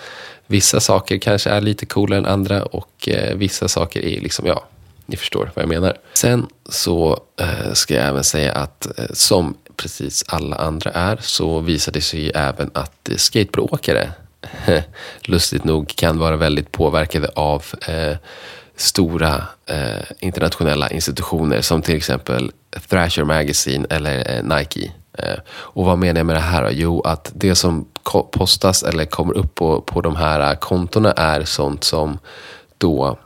vissa 0.48 0.80
saker 0.80 1.18
kanske 1.18 1.50
är 1.50 1.62
lite 1.62 1.86
coolare 1.86 2.20
än 2.20 2.26
andra 2.26 2.64
och 2.64 3.10
eh, 3.10 3.36
vissa 3.36 3.68
saker 3.68 4.06
är 4.06 4.22
liksom, 4.22 4.46
ja, 4.46 4.64
ni 5.06 5.18
förstår 5.18 5.52
vad 5.56 5.64
jag 5.64 5.70
menar. 5.70 5.98
Sen 6.14 6.48
så 6.70 7.20
eh, 7.42 7.74
ska 7.74 7.94
jag 7.94 8.06
även 8.06 8.24
säga 8.24 8.52
att 8.52 9.00
eh, 9.00 9.06
som 9.14 9.56
precis 9.76 10.26
alla 10.28 10.56
andra 10.56 10.92
är 10.92 11.18
så 11.22 11.60
visar 11.60 11.92
det 11.92 12.02
sig 12.02 12.22
ju 12.22 12.30
även 12.30 12.72
att 12.74 13.10
skateboardåkare 13.16 14.12
lustigt 15.22 15.64
nog 15.64 15.88
kan 15.96 16.20
vara 16.20 16.36
väldigt 16.36 16.72
påverkade 16.72 17.30
av 17.36 17.66
eh, 17.88 18.18
stora 18.76 19.44
eh, 19.66 20.06
internationella 20.20 20.90
institutioner 20.90 21.62
som 21.62 21.82
till 21.82 21.96
exempel 21.96 22.52
Thrasher 22.80 23.24
Magazine 23.24 23.88
eller 23.90 24.38
eh, 24.38 24.58
Nike. 24.58 24.92
Eh, 25.18 25.40
och 25.50 25.86
vad 25.86 25.98
menar 25.98 26.20
jag 26.20 26.26
med 26.26 26.36
det 26.36 26.40
här 26.40 26.64
då? 26.64 26.70
Jo, 26.72 27.02
att 27.02 27.32
det 27.36 27.56
som 27.56 27.88
postas 28.32 28.84
eller 28.84 29.06
kommer 29.06 29.38
upp 29.38 29.56
på, 29.56 29.82
på 29.82 30.02
de 30.02 30.16
här 30.16 30.52
eh, 30.52 30.58
kontona 30.58 31.12
är 31.12 31.44
sånt 31.44 31.84
som 31.84 32.20
då 32.78 33.18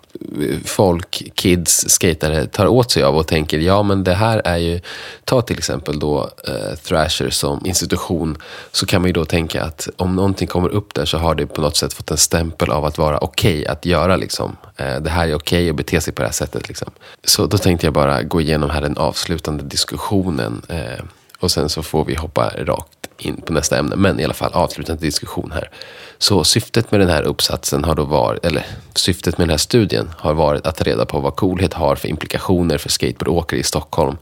folk, 0.65 1.31
kids, 1.35 1.89
skatare 1.89 2.45
tar 2.47 2.67
åt 2.67 2.91
sig 2.91 3.03
av 3.03 3.15
och 3.15 3.27
tänker 3.27 3.59
ja 3.59 3.83
men 3.83 4.03
det 4.03 4.13
här 4.13 4.41
är 4.45 4.57
ju, 4.57 4.79
ta 5.23 5.41
till 5.41 5.57
exempel 5.57 5.99
då 5.99 6.29
eh, 6.47 6.75
Thrasher 6.75 7.29
som 7.29 7.65
institution 7.65 8.37
så 8.71 8.85
kan 8.85 9.01
man 9.01 9.09
ju 9.09 9.13
då 9.13 9.25
tänka 9.25 9.63
att 9.63 9.89
om 9.95 10.15
någonting 10.15 10.47
kommer 10.47 10.69
upp 10.69 10.93
där 10.93 11.05
så 11.05 11.17
har 11.17 11.35
det 11.35 11.47
på 11.47 11.61
något 11.61 11.77
sätt 11.77 11.93
fått 11.93 12.11
en 12.11 12.17
stämpel 12.17 12.71
av 12.71 12.85
att 12.85 12.97
vara 12.97 13.17
okej 13.17 13.61
okay 13.61 13.65
att 13.65 13.85
göra 13.85 14.15
liksom. 14.15 14.57
Eh, 14.77 14.99
det 14.99 15.09
här 15.09 15.27
är 15.27 15.35
okej 15.35 15.59
okay 15.63 15.69
att 15.69 15.75
bete 15.75 16.01
sig 16.01 16.13
på 16.13 16.21
det 16.21 16.27
här 16.27 16.33
sättet 16.33 16.67
liksom. 16.67 16.91
Så 17.23 17.45
då 17.45 17.57
tänkte 17.57 17.87
jag 17.87 17.93
bara 17.93 18.23
gå 18.23 18.41
igenom 18.41 18.69
här 18.69 18.81
den 18.81 18.97
avslutande 18.97 19.63
diskussionen 19.63 20.61
eh, 20.69 21.03
och 21.41 21.51
sen 21.51 21.69
så 21.69 21.83
får 21.83 22.05
vi 22.05 22.15
hoppa 22.15 22.49
rakt 22.57 23.07
in 23.17 23.41
på 23.41 23.53
nästa 23.53 23.77
ämne. 23.77 23.95
Men 23.95 24.19
i 24.19 24.23
alla 24.23 24.33
fall 24.33 24.53
avslutande 24.53 25.05
diskussion 25.05 25.51
här. 25.51 25.69
Så 26.17 26.43
syftet 26.43 26.91
med 26.91 26.99
den 26.99 27.09
här 27.09 27.23
uppsatsen 27.23 27.83
har 27.83 27.95
då 27.95 28.03
varit, 28.03 28.45
eller 28.45 28.65
syftet 28.95 29.37
med 29.37 29.47
den 29.47 29.51
här 29.51 29.57
studien 29.57 30.09
har 30.17 30.33
varit 30.33 30.67
att 30.67 30.75
ta 30.75 30.83
reda 30.83 31.05
på 31.05 31.19
vad 31.19 31.35
coolhet 31.35 31.73
har 31.73 31.95
för 31.95 32.07
implikationer 32.07 32.77
för 32.77 32.89
skateboardåkare 32.89 33.59
i 33.59 33.63
Stockholm 33.63 34.17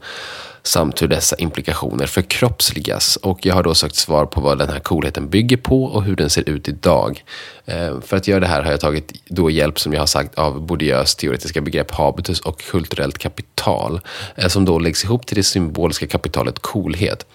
samt 0.62 1.02
hur 1.02 1.08
dessa 1.08 1.36
implikationer 1.36 2.06
förkroppsligas. 2.06 3.16
Och 3.16 3.46
jag 3.46 3.54
har 3.54 3.62
då 3.62 3.74
sökt 3.74 3.94
svar 3.94 4.26
på 4.26 4.40
vad 4.40 4.58
den 4.58 4.68
här 4.68 4.80
coolheten 4.80 5.28
bygger 5.28 5.56
på 5.56 5.84
och 5.84 6.04
hur 6.04 6.16
den 6.16 6.30
ser 6.30 6.48
ut 6.48 6.68
idag. 6.68 7.24
Eh, 7.64 8.00
för 8.00 8.16
att 8.16 8.28
göra 8.28 8.40
det 8.40 8.46
här 8.46 8.62
har 8.62 8.70
jag 8.70 8.80
tagit 8.80 9.12
då 9.28 9.50
hjälp, 9.50 9.80
som 9.80 9.92
jag 9.92 10.00
har 10.00 10.06
sagt, 10.06 10.34
av 10.34 10.66
Bourdieu's 10.66 11.18
teoretiska 11.18 11.60
begrepp 11.60 11.90
habitus 11.90 12.40
och 12.40 12.60
kulturellt 12.60 13.18
kapital, 13.18 14.00
eh, 14.36 14.48
som 14.48 14.64
då 14.64 14.78
läggs 14.78 15.04
ihop 15.04 15.26
till 15.26 15.36
det 15.36 15.42
symboliska 15.42 16.06
kapitalet 16.06 16.58
coolhet. 16.58 17.26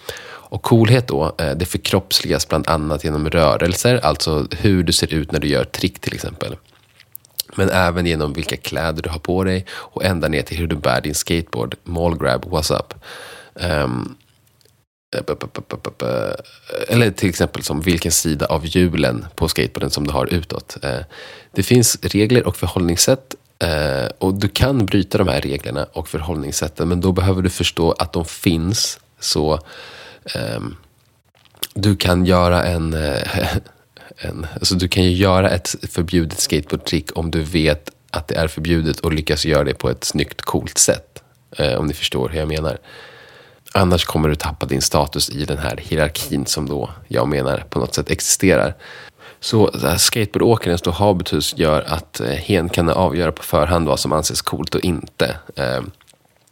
Och 0.47 0.61
coolhet 0.61 1.07
då, 1.07 1.35
eh, 1.37 1.51
det 1.51 1.65
förkroppsligas 1.65 2.47
bland 2.47 2.67
annat 2.67 3.03
genom 3.03 3.29
rörelser, 3.29 4.05
alltså 4.05 4.47
hur 4.51 4.83
du 4.83 4.93
ser 4.93 5.13
ut 5.13 5.31
när 5.31 5.39
du 5.39 5.47
gör 5.47 5.63
trick 5.63 5.99
till 5.99 6.13
exempel. 6.13 6.55
Men 7.55 7.69
även 7.69 8.05
genom 8.05 8.33
vilka 8.33 8.57
kläder 8.57 9.01
du 9.01 9.09
har 9.09 9.19
på 9.19 9.43
dig 9.43 9.65
och 9.71 10.03
ända 10.03 10.27
ner 10.27 10.41
till 10.41 10.57
hur 10.57 10.67
du 10.67 10.75
bär 10.75 11.01
din 11.01 11.15
skateboard. 11.15 11.75
Mallgrab, 11.83 12.45
what's 12.45 12.79
up? 12.79 12.93
Um, 13.53 14.15
eller 16.87 17.11
till 17.11 17.29
exempel 17.29 17.63
som 17.63 17.81
vilken 17.81 18.11
sida 18.11 18.45
av 18.45 18.65
hjulen 18.65 19.25
på 19.35 19.47
skateboarden 19.47 19.89
som 19.89 20.07
du 20.07 20.13
har 20.13 20.33
utåt. 20.33 20.77
Eh, 20.83 20.99
det 21.51 21.63
finns 21.63 21.97
regler 22.01 22.47
och 22.47 22.57
förhållningssätt 22.57 23.35
och 24.17 24.33
du 24.33 24.47
kan 24.47 24.85
bryta 24.85 25.17
de 25.17 25.27
här 25.27 25.41
reglerna 25.41 25.87
och 25.93 26.07
förhållningssätten 26.07 26.87
men 26.87 27.01
då 27.01 27.11
behöver 27.11 27.41
du 27.41 27.49
förstå 27.49 27.91
att 27.91 28.13
de 28.13 28.25
finns. 28.25 28.99
Så 29.19 29.59
um, 30.57 30.77
du 31.73 31.95
kan 31.95 32.25
göra 32.25 32.63
en, 32.63 32.93
en 34.17 34.47
alltså 34.53 34.75
du 34.75 34.87
kan 34.87 35.03
ju 35.03 35.11
göra 35.11 35.49
ett 35.49 35.75
förbjudet 35.89 36.39
skateboardtrick 36.39 37.17
om 37.17 37.31
du 37.31 37.41
vet 37.41 37.91
att 38.09 38.27
det 38.27 38.35
är 38.35 38.47
förbjudet 38.47 38.99
och 38.99 39.13
lyckas 39.13 39.45
göra 39.45 39.63
det 39.63 39.73
på 39.73 39.89
ett 39.89 40.03
snyggt, 40.03 40.41
coolt 40.41 40.77
sätt. 40.77 41.23
Eh, 41.57 41.73
om 41.73 41.87
ni 41.87 41.93
förstår 41.93 42.29
hur 42.29 42.39
jag 42.39 42.47
menar. 42.47 42.77
Annars 43.73 44.05
kommer 44.05 44.29
du 44.29 44.35
tappa 44.35 44.65
din 44.65 44.81
status 44.81 45.29
i 45.29 45.45
den 45.45 45.57
här 45.57 45.79
hierarkin 45.83 46.45
som 46.45 46.69
då 46.69 46.89
jag 47.07 47.27
menar 47.27 47.65
på 47.69 47.79
något 47.79 47.93
sätt 47.95 48.11
existerar. 48.11 48.75
Så 49.39 49.71
eh, 49.73 49.95
skateboardåkarens 49.95 50.81
då 50.81 50.91
habitus 50.91 51.57
gör 51.57 51.81
att 51.81 52.19
eh, 52.19 52.27
hen 52.27 52.69
kan 52.69 52.89
avgöra 52.89 53.31
på 53.31 53.43
förhand 53.43 53.87
vad 53.87 53.99
som 53.99 54.13
anses 54.13 54.41
coolt 54.41 54.75
och 54.75 54.81
inte. 54.81 55.37
Eh, 55.55 55.81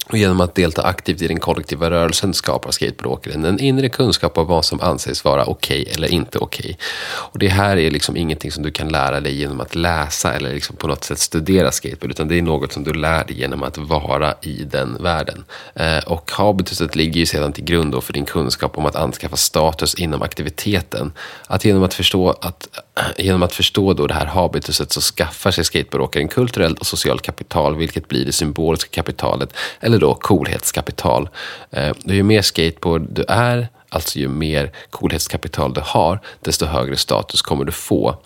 och 0.07 0.17
genom 0.17 0.41
att 0.41 0.55
delta 0.55 0.81
aktivt 0.81 1.21
i 1.21 1.27
den 1.27 1.39
kollektiva 1.39 1.91
rörelsen 1.91 2.33
skapar 2.33 2.71
skateboardåkaren 2.71 3.45
en 3.45 3.59
inre 3.59 3.89
kunskap 3.89 4.37
om 4.37 4.47
vad 4.47 4.65
som 4.65 4.81
anses 4.81 5.23
vara 5.23 5.45
okej 5.45 5.81
okay 5.81 5.93
eller 5.93 6.07
inte 6.07 6.39
okej. 6.39 6.63
Okay. 6.65 6.75
Och 7.05 7.39
det 7.39 7.47
här 7.47 7.77
är 7.77 7.91
liksom 7.91 8.17
ingenting 8.17 8.51
som 8.51 8.63
du 8.63 8.71
kan 8.71 8.89
lära 8.89 9.19
dig 9.19 9.35
genom 9.35 9.61
att 9.61 9.75
läsa 9.75 10.33
eller 10.33 10.53
liksom 10.53 10.75
på 10.75 10.87
något 10.87 11.03
sätt 11.03 11.19
studera 11.19 11.71
skateboard, 11.71 12.11
utan 12.11 12.27
det 12.27 12.37
är 12.37 12.41
något 12.41 12.73
som 12.73 12.83
du 12.83 12.93
lär 12.93 13.25
dig 13.25 13.39
genom 13.39 13.63
att 13.63 13.77
vara 13.77 14.33
i 14.41 14.63
den 14.63 14.97
världen. 15.03 15.43
Eh, 15.75 15.97
och 15.97 16.31
habituset 16.31 16.95
ligger 16.95 17.19
ju 17.19 17.25
sedan 17.25 17.53
till 17.53 17.63
grund 17.63 18.03
för 18.03 18.13
din 18.13 18.25
kunskap 18.25 18.77
om 18.77 18.85
att 18.85 18.95
anskaffa 18.95 19.35
status 19.35 19.95
inom 19.95 20.21
aktiviteten. 20.21 21.11
Att 21.47 21.65
genom 21.65 21.83
att 21.83 21.93
förstå, 21.93 22.29
att, 22.29 22.67
genom 23.17 23.43
att 23.43 23.53
förstå 23.53 23.93
då 23.93 24.07
det 24.07 24.13
här 24.13 24.25
habituset 24.25 24.91
så 24.91 25.01
skaffar 25.01 25.51
sig 25.51 25.63
skateboardåkaren 25.63 26.27
kulturellt 26.27 26.79
och 26.79 26.87
socialt 26.87 27.21
kapital, 27.21 27.75
vilket 27.75 28.07
blir 28.07 28.25
det 28.25 28.31
symboliska 28.31 28.89
kapitalet, 28.91 29.53
eller 29.79 29.92
då 29.97 30.13
coolhetskapital. 30.15 31.29
Eh, 31.71 31.95
ju 32.05 32.23
mer 32.23 32.41
skateboard 32.41 33.07
du 33.09 33.25
är, 33.27 33.67
alltså 33.89 34.19
ju 34.19 34.27
mer 34.27 34.71
coolhetskapital 34.89 35.73
du 35.73 35.81
har, 35.83 36.19
desto 36.41 36.65
högre 36.65 36.97
status 36.97 37.41
kommer 37.41 37.65
du 37.65 37.71
få. 37.71 38.17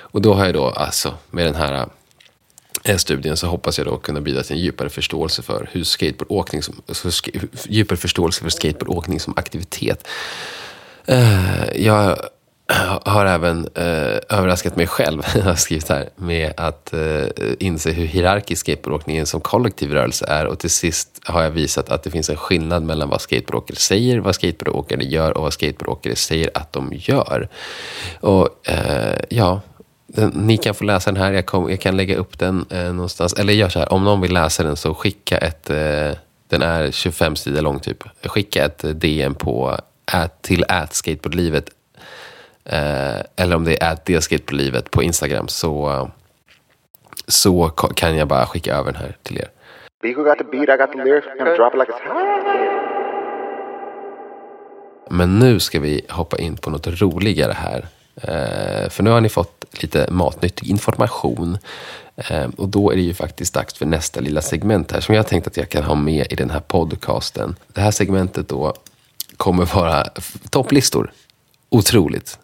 Och 0.00 0.22
då 0.22 0.34
har 0.34 0.44
jag 0.44 0.54
då 0.54 0.70
alltså 0.70 1.14
med 1.30 1.46
den 1.46 1.54
här 1.54 1.86
eh, 2.84 2.96
studien 2.96 3.36
så 3.36 3.46
hoppas 3.46 3.78
jag 3.78 3.86
då 3.86 3.96
kunna 3.96 4.20
bidra 4.20 4.42
till 4.42 4.56
en 4.56 4.62
djupare 4.62 4.88
förståelse 4.88 5.42
för 5.42 5.68
hur 5.72 5.84
skateboardåkning 5.84 6.62
som, 6.62 6.82
alltså, 6.88 7.30
djupare 7.64 7.96
förståelse 7.96 8.42
för 8.42 8.50
skateboardåkning 8.50 9.20
som 9.20 9.34
aktivitet. 9.36 10.06
Eh, 11.06 11.76
jag 11.76 12.18
har 13.04 13.26
även 13.26 13.68
eh, 13.74 14.18
överraskat 14.28 14.76
mig 14.76 14.86
själv, 14.86 15.22
jag 15.34 15.42
har 15.42 15.54
skrivit 15.54 15.88
här, 15.88 16.08
med 16.16 16.52
att 16.56 16.92
eh, 16.92 17.26
inse 17.58 17.90
hur 17.90 18.06
hierarkisk 18.06 18.60
skateboardåkningen 18.60 19.26
som 19.26 19.40
kollektiv 19.40 19.92
rörelse 19.92 20.26
är. 20.28 20.46
Och 20.46 20.58
till 20.58 20.70
sist 20.70 21.20
har 21.24 21.42
jag 21.42 21.50
visat 21.50 21.90
att 21.90 22.02
det 22.02 22.10
finns 22.10 22.30
en 22.30 22.36
skillnad 22.36 22.82
mellan 22.82 23.08
vad 23.08 23.20
skateboardåkare 23.20 23.76
säger, 23.76 24.18
vad 24.18 24.34
skateboardåkare 24.34 25.04
gör 25.04 25.36
och 25.36 25.42
vad 25.42 25.52
skateboardåkare 25.52 26.16
säger 26.16 26.50
att 26.54 26.72
de 26.72 26.92
gör. 26.92 27.48
Och 28.20 28.68
eh, 28.68 29.18
ja, 29.28 29.60
den, 30.06 30.30
ni 30.30 30.56
kan 30.56 30.74
få 30.74 30.84
läsa 30.84 31.12
den 31.12 31.22
här, 31.22 31.32
jag, 31.32 31.46
kom, 31.46 31.70
jag 31.70 31.80
kan 31.80 31.96
lägga 31.96 32.16
upp 32.16 32.38
den 32.38 32.66
eh, 32.70 32.92
någonstans. 32.92 33.32
Eller 33.32 33.52
gör 33.52 33.68
så 33.68 33.78
här, 33.78 33.92
om 33.92 34.04
någon 34.04 34.20
vill 34.20 34.32
läsa 34.32 34.62
den 34.62 34.76
så 34.76 34.94
skicka 34.94 35.38
ett, 35.38 35.70
eh, 35.70 36.10
den 36.48 36.62
är 36.62 36.90
25 36.90 37.36
sidor 37.36 37.62
lång 37.62 37.80
typ. 37.80 38.04
Skicka 38.24 38.64
ett 38.64 38.84
eh, 38.84 38.90
DM 38.90 39.34
på, 39.34 39.78
eh, 40.12 40.20
at, 40.20 40.42
till 40.42 40.64
skateboardlivet 40.90 41.70
Eh, 42.64 43.20
eller 43.36 43.56
om 43.56 43.64
det 43.64 43.82
är 43.82 43.98
delskate 44.04 44.44
på 44.44 44.54
livet 44.54 44.90
på 44.90 45.02
Instagram 45.02 45.48
så, 45.48 46.10
så 47.28 47.68
kan 47.68 48.16
jag 48.16 48.28
bara 48.28 48.46
skicka 48.46 48.74
över 48.74 48.92
den 48.92 49.02
här 49.02 49.16
till 49.22 49.38
er. 49.38 49.48
Men 55.10 55.38
nu 55.38 55.60
ska 55.60 55.80
vi 55.80 56.06
hoppa 56.08 56.38
in 56.38 56.56
på 56.56 56.70
något 56.70 56.86
roligare 56.86 57.52
här. 57.52 57.86
Eh, 58.16 58.90
för 58.90 59.02
nu 59.02 59.10
har 59.10 59.20
ni 59.20 59.28
fått 59.28 59.64
lite 59.82 60.06
matnyttig 60.10 60.70
information. 60.70 61.58
Eh, 62.16 62.48
och 62.56 62.68
då 62.68 62.90
är 62.90 62.96
det 62.96 63.02
ju 63.02 63.14
faktiskt 63.14 63.54
dags 63.54 63.74
för 63.74 63.86
nästa 63.86 64.20
lilla 64.20 64.40
segment 64.40 64.92
här 64.92 65.00
som 65.00 65.14
jag 65.14 65.26
tänkt 65.26 65.46
att 65.46 65.56
jag 65.56 65.68
kan 65.68 65.84
ha 65.84 65.94
med 65.94 66.26
i 66.30 66.34
den 66.34 66.50
här 66.50 66.60
podcasten. 66.60 67.56
Det 67.66 67.80
här 67.80 67.90
segmentet 67.90 68.48
då 68.48 68.74
kommer 69.36 69.74
vara 69.74 70.04
topplistor. 70.50 71.12
Otroligt 71.70 72.38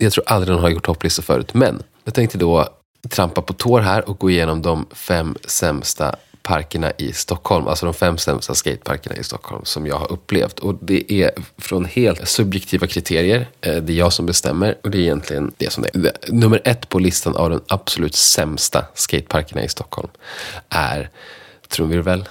jag 0.00 0.12
tror 0.12 0.24
aldrig 0.26 0.52
någon 0.52 0.62
har 0.62 0.70
gjort 0.70 0.86
topplistor 0.86 1.22
förut. 1.22 1.54
Men 1.54 1.82
jag 2.04 2.14
tänkte 2.14 2.38
då 2.38 2.68
trampa 3.08 3.42
på 3.42 3.52
tår 3.52 3.80
här 3.80 4.08
och 4.08 4.18
gå 4.18 4.30
igenom 4.30 4.62
de 4.62 4.86
fem 4.92 5.36
sämsta 5.44 6.16
parkerna 6.42 6.92
i 6.98 7.12
Stockholm. 7.12 7.68
Alltså 7.68 7.86
de 7.86 7.94
fem 7.94 8.18
sämsta 8.18 8.54
skateparkerna 8.54 9.16
i 9.16 9.24
Stockholm 9.24 9.64
som 9.64 9.86
jag 9.86 9.98
har 9.98 10.12
upplevt. 10.12 10.58
Och 10.58 10.74
det 10.80 11.12
är 11.12 11.30
från 11.58 11.84
helt 11.84 12.28
subjektiva 12.28 12.86
kriterier. 12.86 13.46
Eh, 13.60 13.76
det 13.76 13.92
är 13.92 13.96
jag 13.96 14.12
som 14.12 14.26
bestämmer 14.26 14.78
och 14.82 14.90
det 14.90 14.98
är 14.98 15.02
egentligen 15.02 15.52
det 15.56 15.72
som 15.72 15.82
det 15.82 15.94
är. 15.94 16.32
Nummer 16.32 16.62
ett 16.64 16.88
på 16.88 16.98
listan 16.98 17.36
av 17.36 17.50
de 17.50 17.60
absolut 17.68 18.14
sämsta 18.14 18.84
skateparkerna 18.94 19.64
i 19.64 19.68
Stockholm 19.68 20.08
är 20.68 21.10
trumvirvel. 21.68 22.28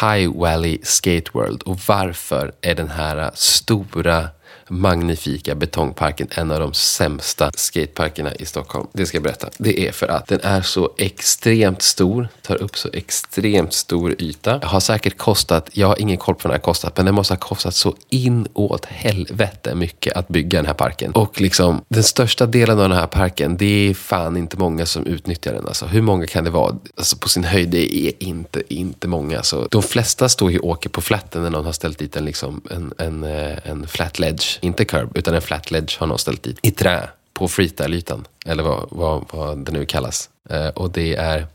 High 0.00 0.38
Valley 0.38 0.78
Skate 0.82 1.30
World. 1.32 1.62
Och 1.62 1.78
varför 1.86 2.52
är 2.60 2.74
den 2.74 2.88
här 2.88 3.30
stora 3.34 4.28
magnifika 4.68 5.54
betongparken, 5.54 6.28
en 6.30 6.50
av 6.50 6.60
de 6.60 6.74
sämsta 6.74 7.50
skateparkerna 7.54 8.34
i 8.34 8.46
Stockholm. 8.46 8.86
Det 8.92 9.06
ska 9.06 9.16
jag 9.16 9.22
berätta. 9.22 9.48
Det 9.58 9.88
är 9.88 9.92
för 9.92 10.08
att 10.08 10.26
den 10.26 10.40
är 10.42 10.62
så 10.62 10.90
extremt 10.98 11.82
stor, 11.82 12.28
tar 12.42 12.62
upp 12.62 12.76
så 12.76 12.88
extremt 12.92 13.72
stor 13.72 14.14
yta. 14.18 14.60
Har 14.62 14.80
säkert 14.80 15.16
kostat, 15.16 15.70
jag 15.72 15.86
har 15.86 16.00
ingen 16.00 16.16
koll 16.16 16.34
på 16.34 16.40
vad 16.48 16.50
den 16.50 16.60
har 16.60 16.64
kostat, 16.64 16.96
men 16.96 17.06
den 17.06 17.14
måste 17.14 17.34
ha 17.34 17.38
kostat 17.38 17.74
så 17.74 17.94
inåt 18.10 18.84
helvete 18.84 19.74
mycket 19.74 20.16
att 20.16 20.28
bygga 20.28 20.58
den 20.58 20.66
här 20.66 20.74
parken. 20.74 21.12
Och 21.12 21.40
liksom 21.40 21.80
den 21.88 22.02
största 22.02 22.46
delen 22.46 22.78
av 22.80 22.88
den 22.88 22.98
här 22.98 23.06
parken, 23.06 23.56
det 23.56 23.90
är 23.90 23.94
fan 23.94 24.36
inte 24.36 24.56
många 24.56 24.86
som 24.86 25.06
utnyttjar 25.06 25.52
den. 25.52 25.66
Alltså, 25.66 25.86
hur 25.86 26.02
många 26.02 26.26
kan 26.26 26.44
det 26.44 26.50
vara? 26.50 26.76
Alltså, 26.96 27.16
på 27.16 27.28
sin 27.28 27.44
höjd, 27.44 27.68
det 27.68 27.96
är 27.96 28.12
inte, 28.18 28.74
inte 28.74 29.08
många. 29.08 29.36
Alltså, 29.36 29.68
de 29.70 29.82
flesta 29.82 30.28
står 30.28 30.52
ju 30.52 30.58
och 30.58 30.68
åker 30.68 30.90
på 30.90 31.00
flatten 31.00 31.42
när 31.42 31.50
någon 31.50 31.64
har 31.64 31.72
ställt 31.72 31.98
dit 31.98 32.16
en, 32.16 32.24
liksom, 32.24 32.60
en, 32.70 32.92
en, 32.98 33.24
eh, 33.24 33.70
en 33.70 33.86
flat 33.86 34.18
ledge 34.18 34.55
inte 34.60 34.84
curb, 34.84 35.16
utan 35.16 35.34
en 35.34 35.42
flat 35.42 35.70
ledge 35.70 35.96
har 35.98 36.06
någon 36.06 36.18
ställt 36.18 36.42
dit. 36.42 36.58
I 36.62 36.70
trä, 36.70 37.08
på 37.32 37.48
freestyle-ytan. 37.48 38.24
Eller 38.46 38.62
vad, 38.62 38.88
vad, 38.90 39.24
vad 39.32 39.58
det 39.58 39.72
nu 39.72 39.86
kallas. 39.86 40.30
Eh, 40.50 40.68
och 40.68 40.90
det 40.90 41.14
är, 41.14 41.46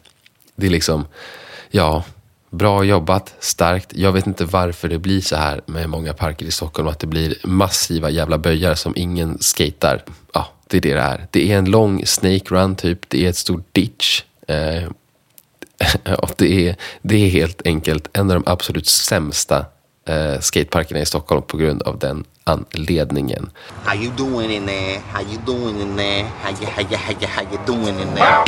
det 0.56 0.66
är 0.66 0.70
liksom, 0.70 1.06
ja, 1.70 2.04
Bra 2.52 2.84
jobbat, 2.84 3.36
starkt. 3.40 3.94
Jag 3.96 4.12
vet 4.12 4.28
inte 4.28 4.46
varför 4.46 4.90
det 4.90 5.00
blir 5.00 5.22
så 5.22 5.36
här 5.36 5.62
med 5.66 5.90
många 5.90 6.14
parker 6.14 6.46
i 6.46 6.52
Stockholm. 6.52 6.88
Att 6.88 7.00
det 7.00 7.08
blir 7.08 7.38
massiva 7.44 8.10
jävla 8.10 8.38
böjar 8.38 8.76
som 8.76 8.94
ingen 8.96 9.38
skatar. 9.40 10.04
Ja, 10.34 10.48
det 10.68 10.78
är 10.78 10.82
det 10.82 10.94
det 10.94 11.00
är. 11.00 11.28
Det 11.32 11.52
är 11.52 11.58
en 11.58 11.66
lång 11.66 12.06
snake 12.06 12.46
run 12.50 12.76
typ. 12.76 13.10
Det 13.10 13.26
är 13.26 13.30
ett 13.30 13.38
stort 13.38 13.68
ditch. 13.72 14.24
Eh, 14.48 14.84
och 16.18 16.34
det 16.38 16.68
är, 16.68 16.76
det 17.02 17.16
är 17.16 17.30
helt 17.30 17.62
enkelt 17.66 18.10
en 18.14 18.32
av 18.32 18.42
de 18.42 18.52
absolut 18.52 18.88
sämsta 18.88 19.66
eh, 20.12 20.40
skateparkerna 20.40 21.00
i 21.00 21.06
Stockholm 21.06 21.42
på 21.42 21.58
grund 21.58 21.82
av 21.82 22.00
den 22.00 22.24
anledningen. 22.44 23.50
How 23.86 23.96
you 23.96 24.12
doing 24.18 24.52
in 24.52 24.68
there? 24.68 25.00
How 25.12 25.22
you 25.22 25.38
doing 25.46 25.82
in 25.82 25.98
there? 25.98 26.24
How 26.42 26.52
you 26.62 26.72
how 26.76 26.82
you 26.82 26.98
how 26.98 27.14
you 27.22 27.28
how 27.28 27.44
you 27.52 27.60
doing 27.66 28.00
in 28.00 28.16
there? 28.16 28.44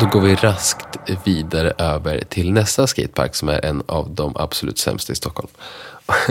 Då 0.00 0.06
går 0.06 0.20
vi 0.20 0.34
raskt 0.34 0.98
vidare 1.24 1.72
över 1.78 2.24
till 2.28 2.52
nästa 2.52 2.86
skatepark 2.86 3.34
som 3.34 3.48
är 3.48 3.64
en 3.64 3.82
av 3.86 4.10
de 4.10 4.36
absolut 4.36 4.78
sämsta 4.78 5.12
i 5.12 5.16
Stockholm. 5.16 5.48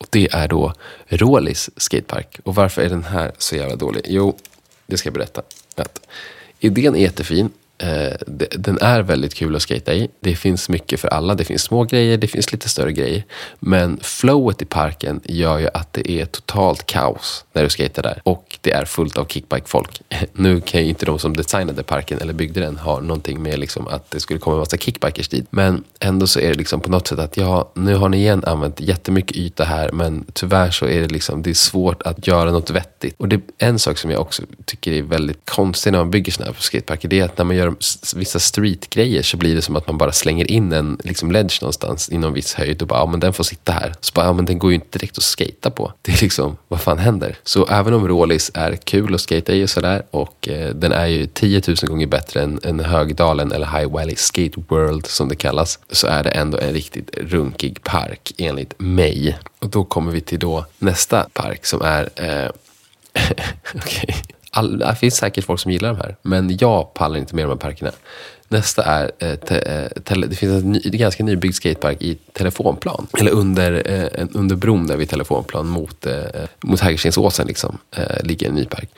Och 0.00 0.06
det 0.10 0.28
är 0.32 0.48
då 0.48 0.72
Rålis 1.06 1.70
skatepark. 1.76 2.40
Och 2.44 2.54
varför 2.54 2.82
är 2.82 2.88
den 2.88 3.04
här 3.04 3.32
så 3.38 3.56
jävla 3.56 3.76
dålig? 3.76 4.02
Jo, 4.08 4.36
det 4.86 4.96
ska 4.96 5.06
jag 5.06 5.14
berätta. 5.14 5.42
Att 5.76 6.00
idén 6.60 6.94
är 6.94 7.00
jättefin. 7.00 7.50
Eh, 7.82 8.12
den 8.50 8.78
är 8.80 9.02
väldigt 9.02 9.34
kul 9.34 9.56
att 9.56 9.62
skata 9.62 9.94
i. 9.94 10.08
Det 10.20 10.36
finns 10.36 10.68
mycket 10.68 11.00
för 11.00 11.08
alla. 11.08 11.34
Det 11.34 11.44
finns 11.44 11.62
små 11.62 11.84
grejer, 11.84 12.16
det 12.16 12.26
finns 12.26 12.52
lite 12.52 12.68
större 12.68 12.92
grejer. 12.92 13.24
Men 13.58 13.98
flowet 14.02 14.62
i 14.62 14.64
parken 14.64 15.20
gör 15.24 15.58
ju 15.58 15.68
att 15.74 15.92
det 15.92 16.10
är 16.10 16.24
totalt 16.24 16.86
kaos 16.86 17.44
när 17.52 17.62
du 17.62 17.68
skater 17.68 18.02
där. 18.02 18.20
Och 18.24 18.58
det 18.60 18.72
är 18.72 18.84
fullt 18.84 19.18
av 19.18 19.24
kickbike-folk. 19.24 20.00
Nu 20.32 20.60
kan 20.60 20.80
ju 20.80 20.88
inte 20.88 21.06
de 21.06 21.18
som 21.18 21.36
designade 21.36 21.82
parken 21.82 22.18
eller 22.18 22.32
byggde 22.32 22.60
den 22.60 22.76
ha 22.76 23.00
någonting 23.00 23.42
med 23.42 23.58
liksom 23.58 23.88
att 23.88 24.10
det 24.10 24.20
skulle 24.20 24.38
komma 24.38 24.56
en 24.56 24.60
massa 24.60 24.76
kickbikers 24.76 25.28
dit. 25.28 25.46
Men 25.50 25.84
ändå 26.00 26.26
så 26.26 26.40
är 26.40 26.48
det 26.48 26.54
liksom 26.54 26.80
på 26.80 26.90
något 26.90 27.08
sätt 27.08 27.18
att 27.18 27.36
ja, 27.36 27.72
nu 27.74 27.94
har 27.94 28.08
ni 28.08 28.16
igen 28.16 28.44
använt 28.46 28.80
jättemycket 28.80 29.36
yta 29.36 29.64
här. 29.64 29.92
Men 29.92 30.24
tyvärr 30.32 30.70
så 30.70 30.86
är 30.86 31.00
det 31.00 31.08
liksom, 31.08 31.42
det 31.42 31.50
är 31.50 31.54
svårt 31.54 32.02
att 32.02 32.26
göra 32.26 32.50
något 32.50 32.70
vettigt. 32.70 33.14
Och 33.18 33.28
det 33.28 33.36
är 33.36 33.68
en 33.68 33.78
sak 33.78 33.98
som 33.98 34.10
jag 34.10 34.20
också 34.20 34.42
tycker 34.64 34.92
är 34.92 35.02
väldigt 35.02 35.40
konstig 35.44 35.92
när 35.92 35.98
man 35.98 36.10
bygger 36.10 36.32
sådana 36.32 36.52
här 36.52 36.60
skateparker. 36.60 37.08
Det 37.08 37.20
är 37.20 37.24
att 37.24 37.38
när 37.38 37.44
man 37.44 37.56
gör 37.56 37.71
vissa 38.16 38.38
streetgrejer 38.38 39.22
så 39.22 39.36
blir 39.36 39.54
det 39.54 39.62
som 39.62 39.76
att 39.76 39.86
man 39.86 39.98
bara 39.98 40.12
slänger 40.12 40.50
in 40.50 40.72
en 40.72 40.98
liksom 41.04 41.32
ledge 41.32 41.58
någonstans 41.60 42.08
inom 42.08 42.20
någon 42.20 42.34
viss 42.34 42.54
höjd 42.54 42.82
och 42.82 42.88
bara, 42.88 42.98
ja 42.98 43.06
men 43.06 43.20
den 43.20 43.32
får 43.32 43.44
sitta 43.44 43.72
här. 43.72 43.94
Så 44.00 44.12
bara, 44.14 44.26
ja 44.26 44.32
men 44.32 44.44
den 44.44 44.58
går 44.58 44.70
ju 44.70 44.74
inte 44.74 44.98
direkt 44.98 45.18
att 45.18 45.24
skata 45.24 45.70
på. 45.70 45.92
Det 46.02 46.12
är 46.12 46.22
liksom, 46.22 46.56
vad 46.68 46.80
fan 46.80 46.98
händer? 46.98 47.36
Så 47.42 47.66
även 47.66 47.94
om 47.94 48.08
Rålis 48.08 48.50
är 48.54 48.76
kul 48.76 49.14
att 49.14 49.20
skata 49.20 49.52
i 49.52 49.64
och 49.64 49.70
sådär 49.70 50.02
och 50.10 50.48
eh, 50.48 50.74
den 50.74 50.92
är 50.92 51.06
ju 51.06 51.26
10 51.26 51.62
000 51.66 51.76
gånger 51.82 52.06
bättre 52.06 52.42
än, 52.42 52.60
än 52.62 52.80
Högdalen 52.80 53.52
eller 53.52 53.66
High 53.66 53.92
Valley 53.92 54.16
Skate 54.16 54.62
World 54.68 55.06
som 55.06 55.28
det 55.28 55.36
kallas. 55.36 55.78
Så 55.90 56.06
är 56.06 56.22
det 56.22 56.30
ändå 56.30 56.58
en 56.58 56.72
riktigt 56.72 57.10
runkig 57.16 57.82
park 57.82 58.32
enligt 58.38 58.74
mig. 58.78 59.38
Och 59.58 59.68
då 59.68 59.84
kommer 59.84 60.12
vi 60.12 60.20
till 60.20 60.38
då 60.38 60.66
nästa 60.78 61.26
park 61.32 61.66
som 61.66 61.82
är 61.82 62.08
eh, 62.16 62.50
Okej. 63.74 64.22
All, 64.54 64.78
det 64.78 64.94
finns 64.94 65.16
säkert 65.16 65.44
folk 65.44 65.60
som 65.60 65.72
gillar 65.72 65.88
de 65.88 65.96
här, 65.96 66.16
men 66.22 66.56
jag 66.60 66.94
pallar 66.94 67.18
inte 67.18 67.34
med 67.34 67.44
de 67.44 67.48
här 67.48 67.56
parkerna. 67.56 67.90
Nästa 68.48 68.82
är, 68.82 69.10
eh, 69.18 69.34
te, 69.34 69.58
eh, 69.58 70.02
tele, 70.04 70.26
det 70.26 70.36
finns 70.36 70.62
en 70.62 70.72
ny, 70.72 70.80
ganska 70.80 71.24
nybyggd 71.24 71.54
skatepark 71.54 72.02
i 72.02 72.14
Telefonplan. 72.32 73.06
Eller 73.18 73.30
under, 73.30 73.90
eh, 73.90 74.26
under 74.32 74.56
bron 74.56 74.86
där 74.86 74.96
vid 74.96 75.08
Telefonplan 75.08 75.66
mot, 75.66 76.06
eh, 76.06 76.14
mot 76.60 76.80
Hägerstensåsen 76.80 77.46
liksom, 77.46 77.78
eh, 77.96 78.24
ligger 78.24 78.48
en 78.48 78.54
ny 78.54 78.64
park. 78.64 78.90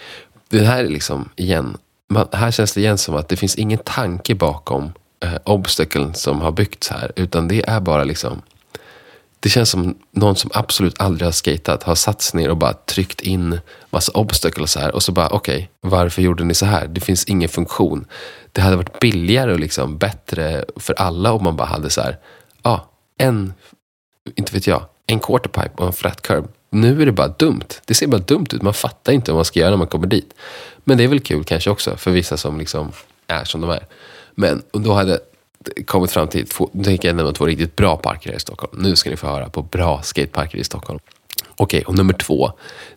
Det 0.48 0.64
här 0.64 0.84
är 0.84 0.88
liksom, 0.88 1.28
igen, 1.36 1.76
man, 2.08 2.28
här 2.32 2.50
känns 2.50 2.72
det 2.72 2.80
igen 2.80 2.98
som 2.98 3.16
att 3.16 3.28
det 3.28 3.36
finns 3.36 3.56
ingen 3.56 3.78
tanke 3.78 4.34
bakom 4.34 4.92
eh, 5.20 5.34
obstaclen 5.44 6.14
som 6.14 6.40
har 6.40 6.52
byggts 6.52 6.88
här, 6.88 7.12
utan 7.16 7.48
det 7.48 7.68
är 7.68 7.80
bara 7.80 8.04
liksom 8.04 8.42
det 9.44 9.50
känns 9.50 9.70
som 9.70 9.98
någon 10.10 10.36
som 10.36 10.50
absolut 10.54 11.00
aldrig 11.00 11.26
har 11.26 11.32
skatat 11.32 11.82
har 11.82 11.94
satt 11.94 12.22
sig 12.22 12.40
ner 12.40 12.50
och 12.50 12.56
bara 12.56 12.72
tryckt 12.72 13.20
in 13.20 13.60
massa 13.90 14.12
obstacles 14.12 14.76
här 14.76 14.94
och 14.94 15.02
så 15.02 15.12
bara 15.12 15.28
okej, 15.28 15.70
varför 15.80 16.22
gjorde 16.22 16.44
ni 16.44 16.54
så 16.54 16.66
här? 16.66 16.86
Det 16.86 17.00
finns 17.00 17.24
ingen 17.24 17.48
funktion. 17.48 18.06
Det 18.52 18.60
hade 18.60 18.76
varit 18.76 19.00
billigare 19.00 19.52
och 19.52 19.60
liksom 19.60 19.98
bättre 19.98 20.64
för 20.76 20.94
alla 20.94 21.32
om 21.32 21.44
man 21.44 21.56
bara 21.56 21.68
hade 21.68 21.90
så 21.90 22.00
här, 22.00 22.18
ja, 22.62 22.90
en, 23.18 23.54
inte 24.34 24.52
vet 24.52 24.66
jag, 24.66 24.82
en 25.06 25.20
quarterpipe 25.20 25.74
och 25.76 25.86
en 25.86 25.92
flat 25.92 26.22
curb. 26.22 26.48
Nu 26.70 27.02
är 27.02 27.06
det 27.06 27.12
bara 27.12 27.28
dumt. 27.28 27.68
Det 27.84 27.94
ser 27.94 28.06
bara 28.06 28.20
dumt 28.20 28.46
ut. 28.52 28.62
Man 28.62 28.74
fattar 28.74 29.12
inte 29.12 29.30
vad 29.30 29.38
man 29.38 29.44
ska 29.44 29.60
göra 29.60 29.70
när 29.70 29.76
man 29.76 29.86
kommer 29.86 30.06
dit. 30.06 30.34
Men 30.84 30.98
det 30.98 31.04
är 31.04 31.08
väl 31.08 31.20
kul 31.20 31.44
kanske 31.44 31.70
också 31.70 31.96
för 31.96 32.10
vissa 32.10 32.36
som 32.36 32.58
liksom 32.58 32.92
är 33.26 33.44
som 33.44 33.60
de 33.60 33.70
är. 33.70 33.86
Men 34.34 34.62
då 34.72 34.92
hade 34.92 35.20
kommit 35.86 36.10
fram 36.10 36.28
till 36.28 36.46
två, 36.46 36.70
nu 36.72 36.84
tänker 36.84 37.08
jag 37.08 37.16
nämna 37.16 37.32
två 37.32 37.46
riktigt 37.46 37.76
bra 37.76 37.96
parker 37.96 38.30
här 38.30 38.36
i 38.36 38.40
Stockholm. 38.40 38.82
Nu 38.82 38.96
ska 38.96 39.10
ni 39.10 39.16
få 39.16 39.26
höra 39.26 39.48
på 39.48 39.62
bra 39.62 40.02
skateparker 40.02 40.58
i 40.58 40.64
Stockholm. 40.64 40.98
Okej, 41.56 41.84
och 41.84 41.96
nummer 41.96 42.14
två, 42.14 42.52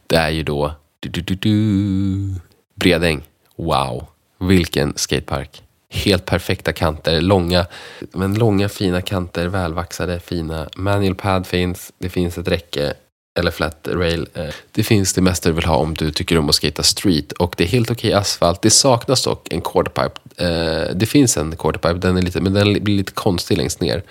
det 0.08 0.16
är 0.16 0.30
ju 0.30 0.44
då 0.44 0.74
du, 1.00 1.10
du, 1.10 1.22
du, 1.22 1.36
du, 1.36 2.36
Bredäng. 2.76 3.22
Wow, 3.56 4.06
vilken 4.40 4.94
skatepark. 4.96 5.64
Helt 5.90 6.26
perfekta 6.26 6.74
kanter, 6.74 7.22
långa, 7.22 7.66
men 8.12 8.34
långa 8.34 8.70
fina 8.70 9.02
kanter, 9.02 9.48
välvaxade, 9.48 10.20
fina. 10.20 10.70
Manual 10.76 11.16
pad 11.16 11.48
finns, 11.48 11.92
det 11.98 12.10
finns 12.10 12.38
ett 12.38 12.48
räcke 12.48 12.94
eller 13.40 13.52
flat 13.52 13.88
rail. 13.92 14.28
Eh, 14.34 14.46
det 14.72 14.84
finns 14.84 15.14
det 15.14 15.22
mesta 15.22 15.50
du 15.50 15.56
vill 15.56 15.66
ha 15.66 15.76
om 15.76 15.94
du 15.94 16.12
tycker 16.12 16.38
om 16.38 16.50
att 16.50 16.56
skata 16.56 16.84
street. 16.84 17.32
Och 17.32 17.54
det 17.58 17.64
är 17.64 17.68
helt 17.68 17.92
okej 17.92 18.14
asfalt. 18.14 18.62
Det 18.62 18.70
saknas 18.70 19.24
dock 19.24 19.54
en 19.54 19.62
quarterpipe. 19.62 20.20
Eh, 20.38 20.96
Det 20.96 21.06
finns 21.06 21.38
en 21.38 21.56
quarterpipe, 21.56 21.94
den 21.94 22.18
är 22.18 22.22
lite, 22.22 22.42
men 22.42 22.54
den 22.54 22.84
blir 22.84 22.98
lite 22.98 23.12
konstig 23.12 23.58
längst 23.58 23.82
ner. 23.82 24.04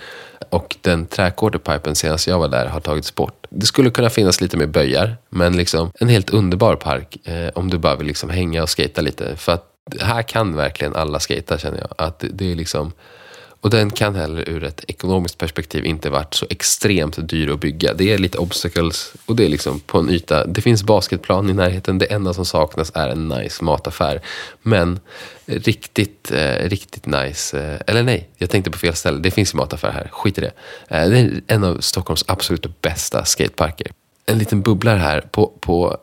Och 0.49 0.75
den 0.81 1.05
träquarterpipen 1.05 1.95
senast 1.95 2.27
jag 2.27 2.39
var 2.39 2.47
där 2.47 2.65
har 2.65 2.79
tagits 2.79 3.15
bort. 3.15 3.47
Det 3.49 3.65
skulle 3.65 3.89
kunna 3.89 4.09
finnas 4.09 4.41
lite 4.41 4.57
mer 4.57 4.65
böjar, 4.65 5.17
men 5.29 5.57
liksom 5.57 5.91
en 5.99 6.09
helt 6.09 6.29
underbar 6.29 6.75
park 6.75 7.27
eh, 7.27 7.49
om 7.55 7.69
du 7.69 7.77
bara 7.77 7.95
vill 7.95 8.07
liksom 8.07 8.29
hänga 8.29 8.63
och 8.63 8.69
skata 8.69 9.01
lite. 9.01 9.35
För 9.35 9.51
att 9.51 9.65
här 10.01 10.21
kan 10.21 10.55
verkligen 10.55 10.95
alla 10.95 11.19
skata 11.19 11.57
känner 11.57 11.77
jag. 11.77 11.89
Att 11.97 12.19
det, 12.19 12.27
det 12.27 12.51
är 12.51 12.55
liksom 12.55 12.91
och 13.61 13.69
den 13.69 13.89
kan 13.89 14.15
heller 14.15 14.49
ur 14.49 14.63
ett 14.63 14.85
ekonomiskt 14.87 15.37
perspektiv 15.37 15.85
inte 15.85 16.09
varit 16.09 16.33
så 16.33 16.45
extremt 16.49 17.29
dyr 17.29 17.49
att 17.49 17.59
bygga. 17.59 17.93
Det 17.93 18.13
är 18.13 18.17
lite 18.17 18.37
obstacles 18.37 19.13
och 19.25 19.35
det 19.35 19.45
är 19.45 19.49
liksom 19.49 19.79
på 19.79 19.97
en 19.99 20.09
yta. 20.09 20.45
Det 20.45 20.61
finns 20.61 20.83
basketplan 20.83 21.49
i 21.49 21.53
närheten. 21.53 21.97
Det 21.97 22.05
enda 22.05 22.33
som 22.33 22.45
saknas 22.45 22.91
är 22.95 23.09
en 23.09 23.27
nice 23.27 23.63
mataffär. 23.63 24.21
Men 24.61 24.99
eh, 25.45 25.59
riktigt, 25.59 26.31
eh, 26.31 26.69
riktigt 26.69 27.05
nice. 27.05 27.59
Eh, 27.59 27.81
eller 27.87 28.03
nej, 28.03 28.29
jag 28.37 28.49
tänkte 28.49 28.71
på 28.71 28.77
fel 28.77 28.95
ställe. 28.95 29.19
Det 29.19 29.31
finns 29.31 29.53
ju 29.53 29.57
mataffär 29.57 29.91
här. 29.91 30.09
Skit 30.11 30.37
i 30.37 30.41
det. 30.41 30.51
Eh, 30.87 31.09
det 31.09 31.19
är 31.19 31.41
en 31.47 31.63
av 31.63 31.79
Stockholms 31.79 32.23
absolut 32.27 32.81
bästa 32.81 33.25
skateparker. 33.25 33.91
En 34.25 34.37
liten 34.37 34.61
bubbla 34.61 34.95
här. 34.95 35.21
På, 35.21 35.53
på 35.59 35.97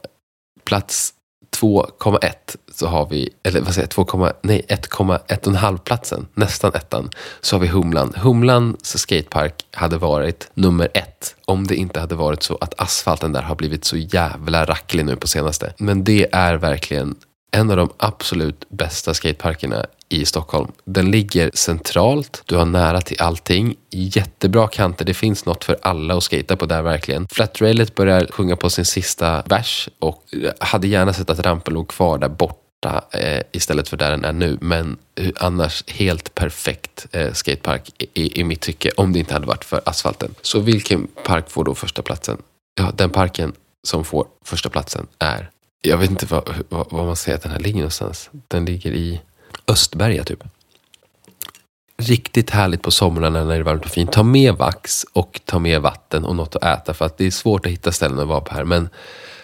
plats 0.65 1.14
2,1 1.55 2.33
så 2.75 2.87
har 2.87 3.07
vi, 3.07 3.31
eller 3.43 3.61
vad 3.61 3.75
säger 3.75 3.89
jag, 3.97 4.07
2, 4.09 4.29
nej 4.43 4.67
1,1,5 4.69 5.79
platsen, 5.79 6.27
nästan 6.35 6.75
ettan, 6.75 7.11
så 7.41 7.57
har 7.57 7.61
vi 7.61 7.67
Humlan. 7.67 8.13
Humlans 8.17 8.99
skatepark 8.99 9.67
hade 9.71 9.99
varit 9.99 10.51
nummer 10.55 10.89
ett 10.95 11.37
om 11.45 11.67
det 11.67 11.77
inte 11.77 12.01
hade 12.01 12.15
varit 12.15 12.43
så 12.43 12.59
att 12.61 12.81
asfalten 12.81 13.33
där 13.33 13.43
har 13.43 13.55
blivit 13.55 13.85
så 13.85 13.97
jävla 13.97 14.65
racklig 14.65 15.05
nu 15.05 15.17
på 15.17 15.29
senaste. 15.29 15.75
Men 15.79 16.05
det 16.05 16.29
är 16.33 16.55
verkligen 16.55 17.15
en 17.51 17.71
av 17.71 17.77
de 17.77 17.91
absolut 17.97 18.67
bästa 18.69 19.15
skateparkerna 19.15 19.87
i 20.21 20.25
Stockholm. 20.25 20.73
Den 20.85 21.11
ligger 21.11 21.51
centralt, 21.55 22.43
du 22.47 22.57
har 22.57 22.65
nära 22.65 23.01
till 23.01 23.21
allting, 23.21 23.77
jättebra 23.91 24.69
kanter, 24.69 25.05
det 25.05 25.15
finns 25.15 25.47
något 25.47 25.65
för 25.65 25.77
alla 25.83 26.17
att 26.17 26.23
skata 26.23 26.57
på 26.57 26.67
där 26.67 26.83
verkligen. 26.83 27.29
Flatrailet 27.29 27.95
börjar 27.95 28.27
sjunga 28.31 28.57
på 28.57 28.71
sin 28.71 28.85
sista 28.85 29.43
vers 29.47 29.89
och 29.99 30.23
hade 30.61 30.89
gärna 30.89 31.13
sett 31.13 31.31
att 31.31 31.41
rampen 31.41 31.75
låg 31.75 31.89
kvar 31.89 32.19
där 32.19 32.29
borta 32.29 33.05
eh, 33.11 33.43
istället 33.53 33.89
för 33.89 33.97
där 33.97 34.11
den 34.11 34.25
är 34.25 34.33
nu. 34.33 34.59
Men 34.61 34.97
annars 35.37 35.85
helt 35.87 36.35
perfekt 36.35 37.07
eh, 37.13 37.33
skatepark 37.33 37.91
i, 38.15 38.41
i 38.41 38.45
mitt 38.45 38.61
tycke 38.61 38.91
om 38.97 39.13
det 39.13 39.19
inte 39.19 39.35
hade 39.35 39.47
varit 39.47 39.65
för 39.65 39.81
asfalten. 39.85 40.35
Så 40.43 40.61
vilken 40.61 41.07
park 41.25 41.51
får 41.51 41.65
då 41.65 41.75
första 41.75 42.03
platsen? 42.03 42.39
Ja, 42.75 42.93
den 42.97 43.11
parken 43.11 43.53
som 43.87 44.05
får 44.05 44.27
första 44.45 44.69
platsen 44.69 45.07
är 45.19 45.51
jag 45.87 45.99
vet 45.99 46.11
inte 46.11 46.27
vad, 46.27 46.65
vad, 46.69 46.87
vad 46.91 47.07
man 47.07 47.17
säger 47.17 47.37
att 47.37 47.43
den 47.43 47.53
här 47.53 47.59
ligger 47.59 47.79
någonstans. 47.79 48.31
Den 48.49 48.65
ligger 48.65 48.93
i 48.93 49.21
Östberga 49.67 50.25
typ. 50.25 50.45
Riktigt 51.97 52.51
härligt 52.51 52.83
på 52.83 52.91
somrarna 52.91 53.45
när 53.45 53.55
det 53.55 53.61
är 53.61 53.63
varmt 53.63 53.85
och 53.85 53.91
fint. 53.91 54.13
Ta 54.13 54.23
med 54.23 54.55
vax 54.55 55.07
och 55.13 55.41
ta 55.45 55.59
med 55.59 55.81
vatten 55.81 56.25
och 56.25 56.37
något 56.37 56.57
att 56.57 56.65
äta 56.81 56.95
för 56.95 57.05
att 57.05 57.19
det 57.19 57.27
är 57.27 57.31
svårt 57.31 57.67
att 57.67 57.73
hitta 57.73 57.93
ställen 57.93 58.19
att 58.19 58.29
vara 58.29 58.41
på 58.41 58.55
här. 58.55 58.65
Men 58.65 58.89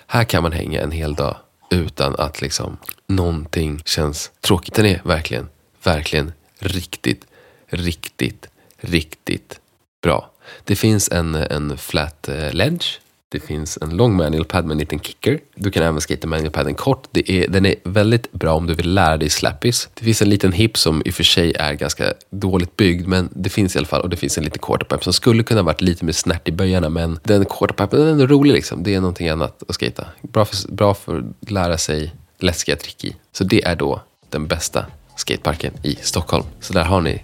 här 0.07 0.25
kan 0.25 0.42
man 0.42 0.53
hänga 0.53 0.81
en 0.81 0.90
hel 0.90 1.14
dag 1.14 1.37
utan 1.70 2.16
att 2.18 2.40
liksom 2.40 2.77
någonting 3.07 3.83
känns 3.85 4.31
tråkigt. 4.40 4.75
Den 4.75 4.87
är 4.87 5.01
verkligen, 5.05 5.49
verkligen 5.83 6.33
riktigt, 6.59 7.27
riktigt, 7.68 8.46
riktigt 8.81 9.61
bra. 10.03 10.31
Det 10.64 10.77
finns 10.77 11.09
en, 11.09 11.35
en 11.35 11.79
flat 11.79 12.29
eh, 12.29 12.53
ledge 12.53 13.01
det 13.33 13.40
finns 13.40 13.79
en 13.83 13.97
lång 13.97 14.16
manual 14.16 14.45
pad 14.45 14.64
med 14.64 14.73
en 14.73 14.79
liten 14.79 15.01
kicker. 15.01 15.40
Du 15.55 15.71
kan 15.71 15.83
även 15.83 16.01
skata 16.01 16.27
manual 16.27 16.51
paden 16.51 16.75
kort. 16.75 17.09
Det 17.11 17.31
är, 17.31 17.49
den 17.49 17.66
är 17.66 17.75
väldigt 17.85 18.33
bra 18.33 18.53
om 18.53 18.66
du 18.66 18.75
vill 18.75 18.95
lära 18.95 19.16
dig 19.16 19.31
slappies. 19.31 19.88
Det 19.95 20.05
finns 20.05 20.23
en 20.23 20.29
liten 20.29 20.53
hip 20.53 20.79
som 20.79 21.03
i 21.05 21.11
och 21.11 21.14
för 21.14 21.25
sig 21.25 21.55
är 21.55 21.73
ganska 21.73 22.05
dåligt 22.31 22.77
byggd, 22.77 23.07
men 23.07 23.29
det 23.33 23.49
finns 23.51 23.75
i 23.75 23.79
alla 23.79 23.87
fall. 23.87 24.01
Och 24.01 24.09
det 24.11 24.16
finns 24.16 24.38
en 24.38 24.45
liten 24.45 24.59
quarterpipe 24.62 25.05
som 25.05 25.12
skulle 25.12 25.43
kunna 25.43 25.62
varit 25.62 25.81
lite 25.81 26.05
mer 26.05 26.12
snärt 26.12 26.49
i 26.49 26.53
böjarna, 26.53 26.88
men 26.88 27.19
den 27.23 27.45
quarterpipen 27.45 27.99
den 27.99 28.09
är 28.09 28.12
ändå 28.12 28.27
rolig 28.27 28.53
liksom. 28.53 28.83
Det 28.83 28.95
är 28.95 29.01
någonting 29.01 29.29
annat 29.29 29.62
att 29.69 29.75
skata. 29.75 30.07
Bra 30.23 30.45
för, 30.45 30.73
bra 30.73 30.95
för 30.95 31.19
att 31.19 31.51
lära 31.51 31.79
sig 31.79 32.14
läskiga 32.38 32.77
trick 32.77 33.05
i. 33.05 33.16
Så 33.33 33.45
det 33.45 33.64
är 33.64 33.77
då 33.77 34.01
den 34.31 34.47
bästa 34.47 34.87
skateparken 35.16 35.73
i 35.83 35.99
Stockholm. 36.03 36.45
Så 36.61 36.73
där 36.73 36.85
har 36.85 37.01
ni 37.01 37.23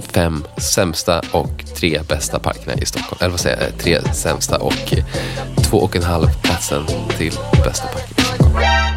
fem 0.00 0.44
sämsta 0.56 1.22
och 1.32 1.64
tre 1.74 2.00
bästa 2.08 2.38
parkerna 2.38 2.74
i 2.74 2.86
Stockholm. 2.86 3.18
Eller 3.20 3.30
vad 3.30 3.40
säger 3.40 3.62
jag? 3.62 3.78
Tre 3.78 4.00
sämsta 4.14 4.58
och 4.58 4.94
två 5.64 5.78
och 5.78 5.96
en 5.96 6.02
halv 6.02 6.26
platsen 6.42 6.86
till 7.18 7.32
bästa 7.64 7.86
parken 7.86 8.14
i 8.18 8.22
Stockholm. 8.22 8.91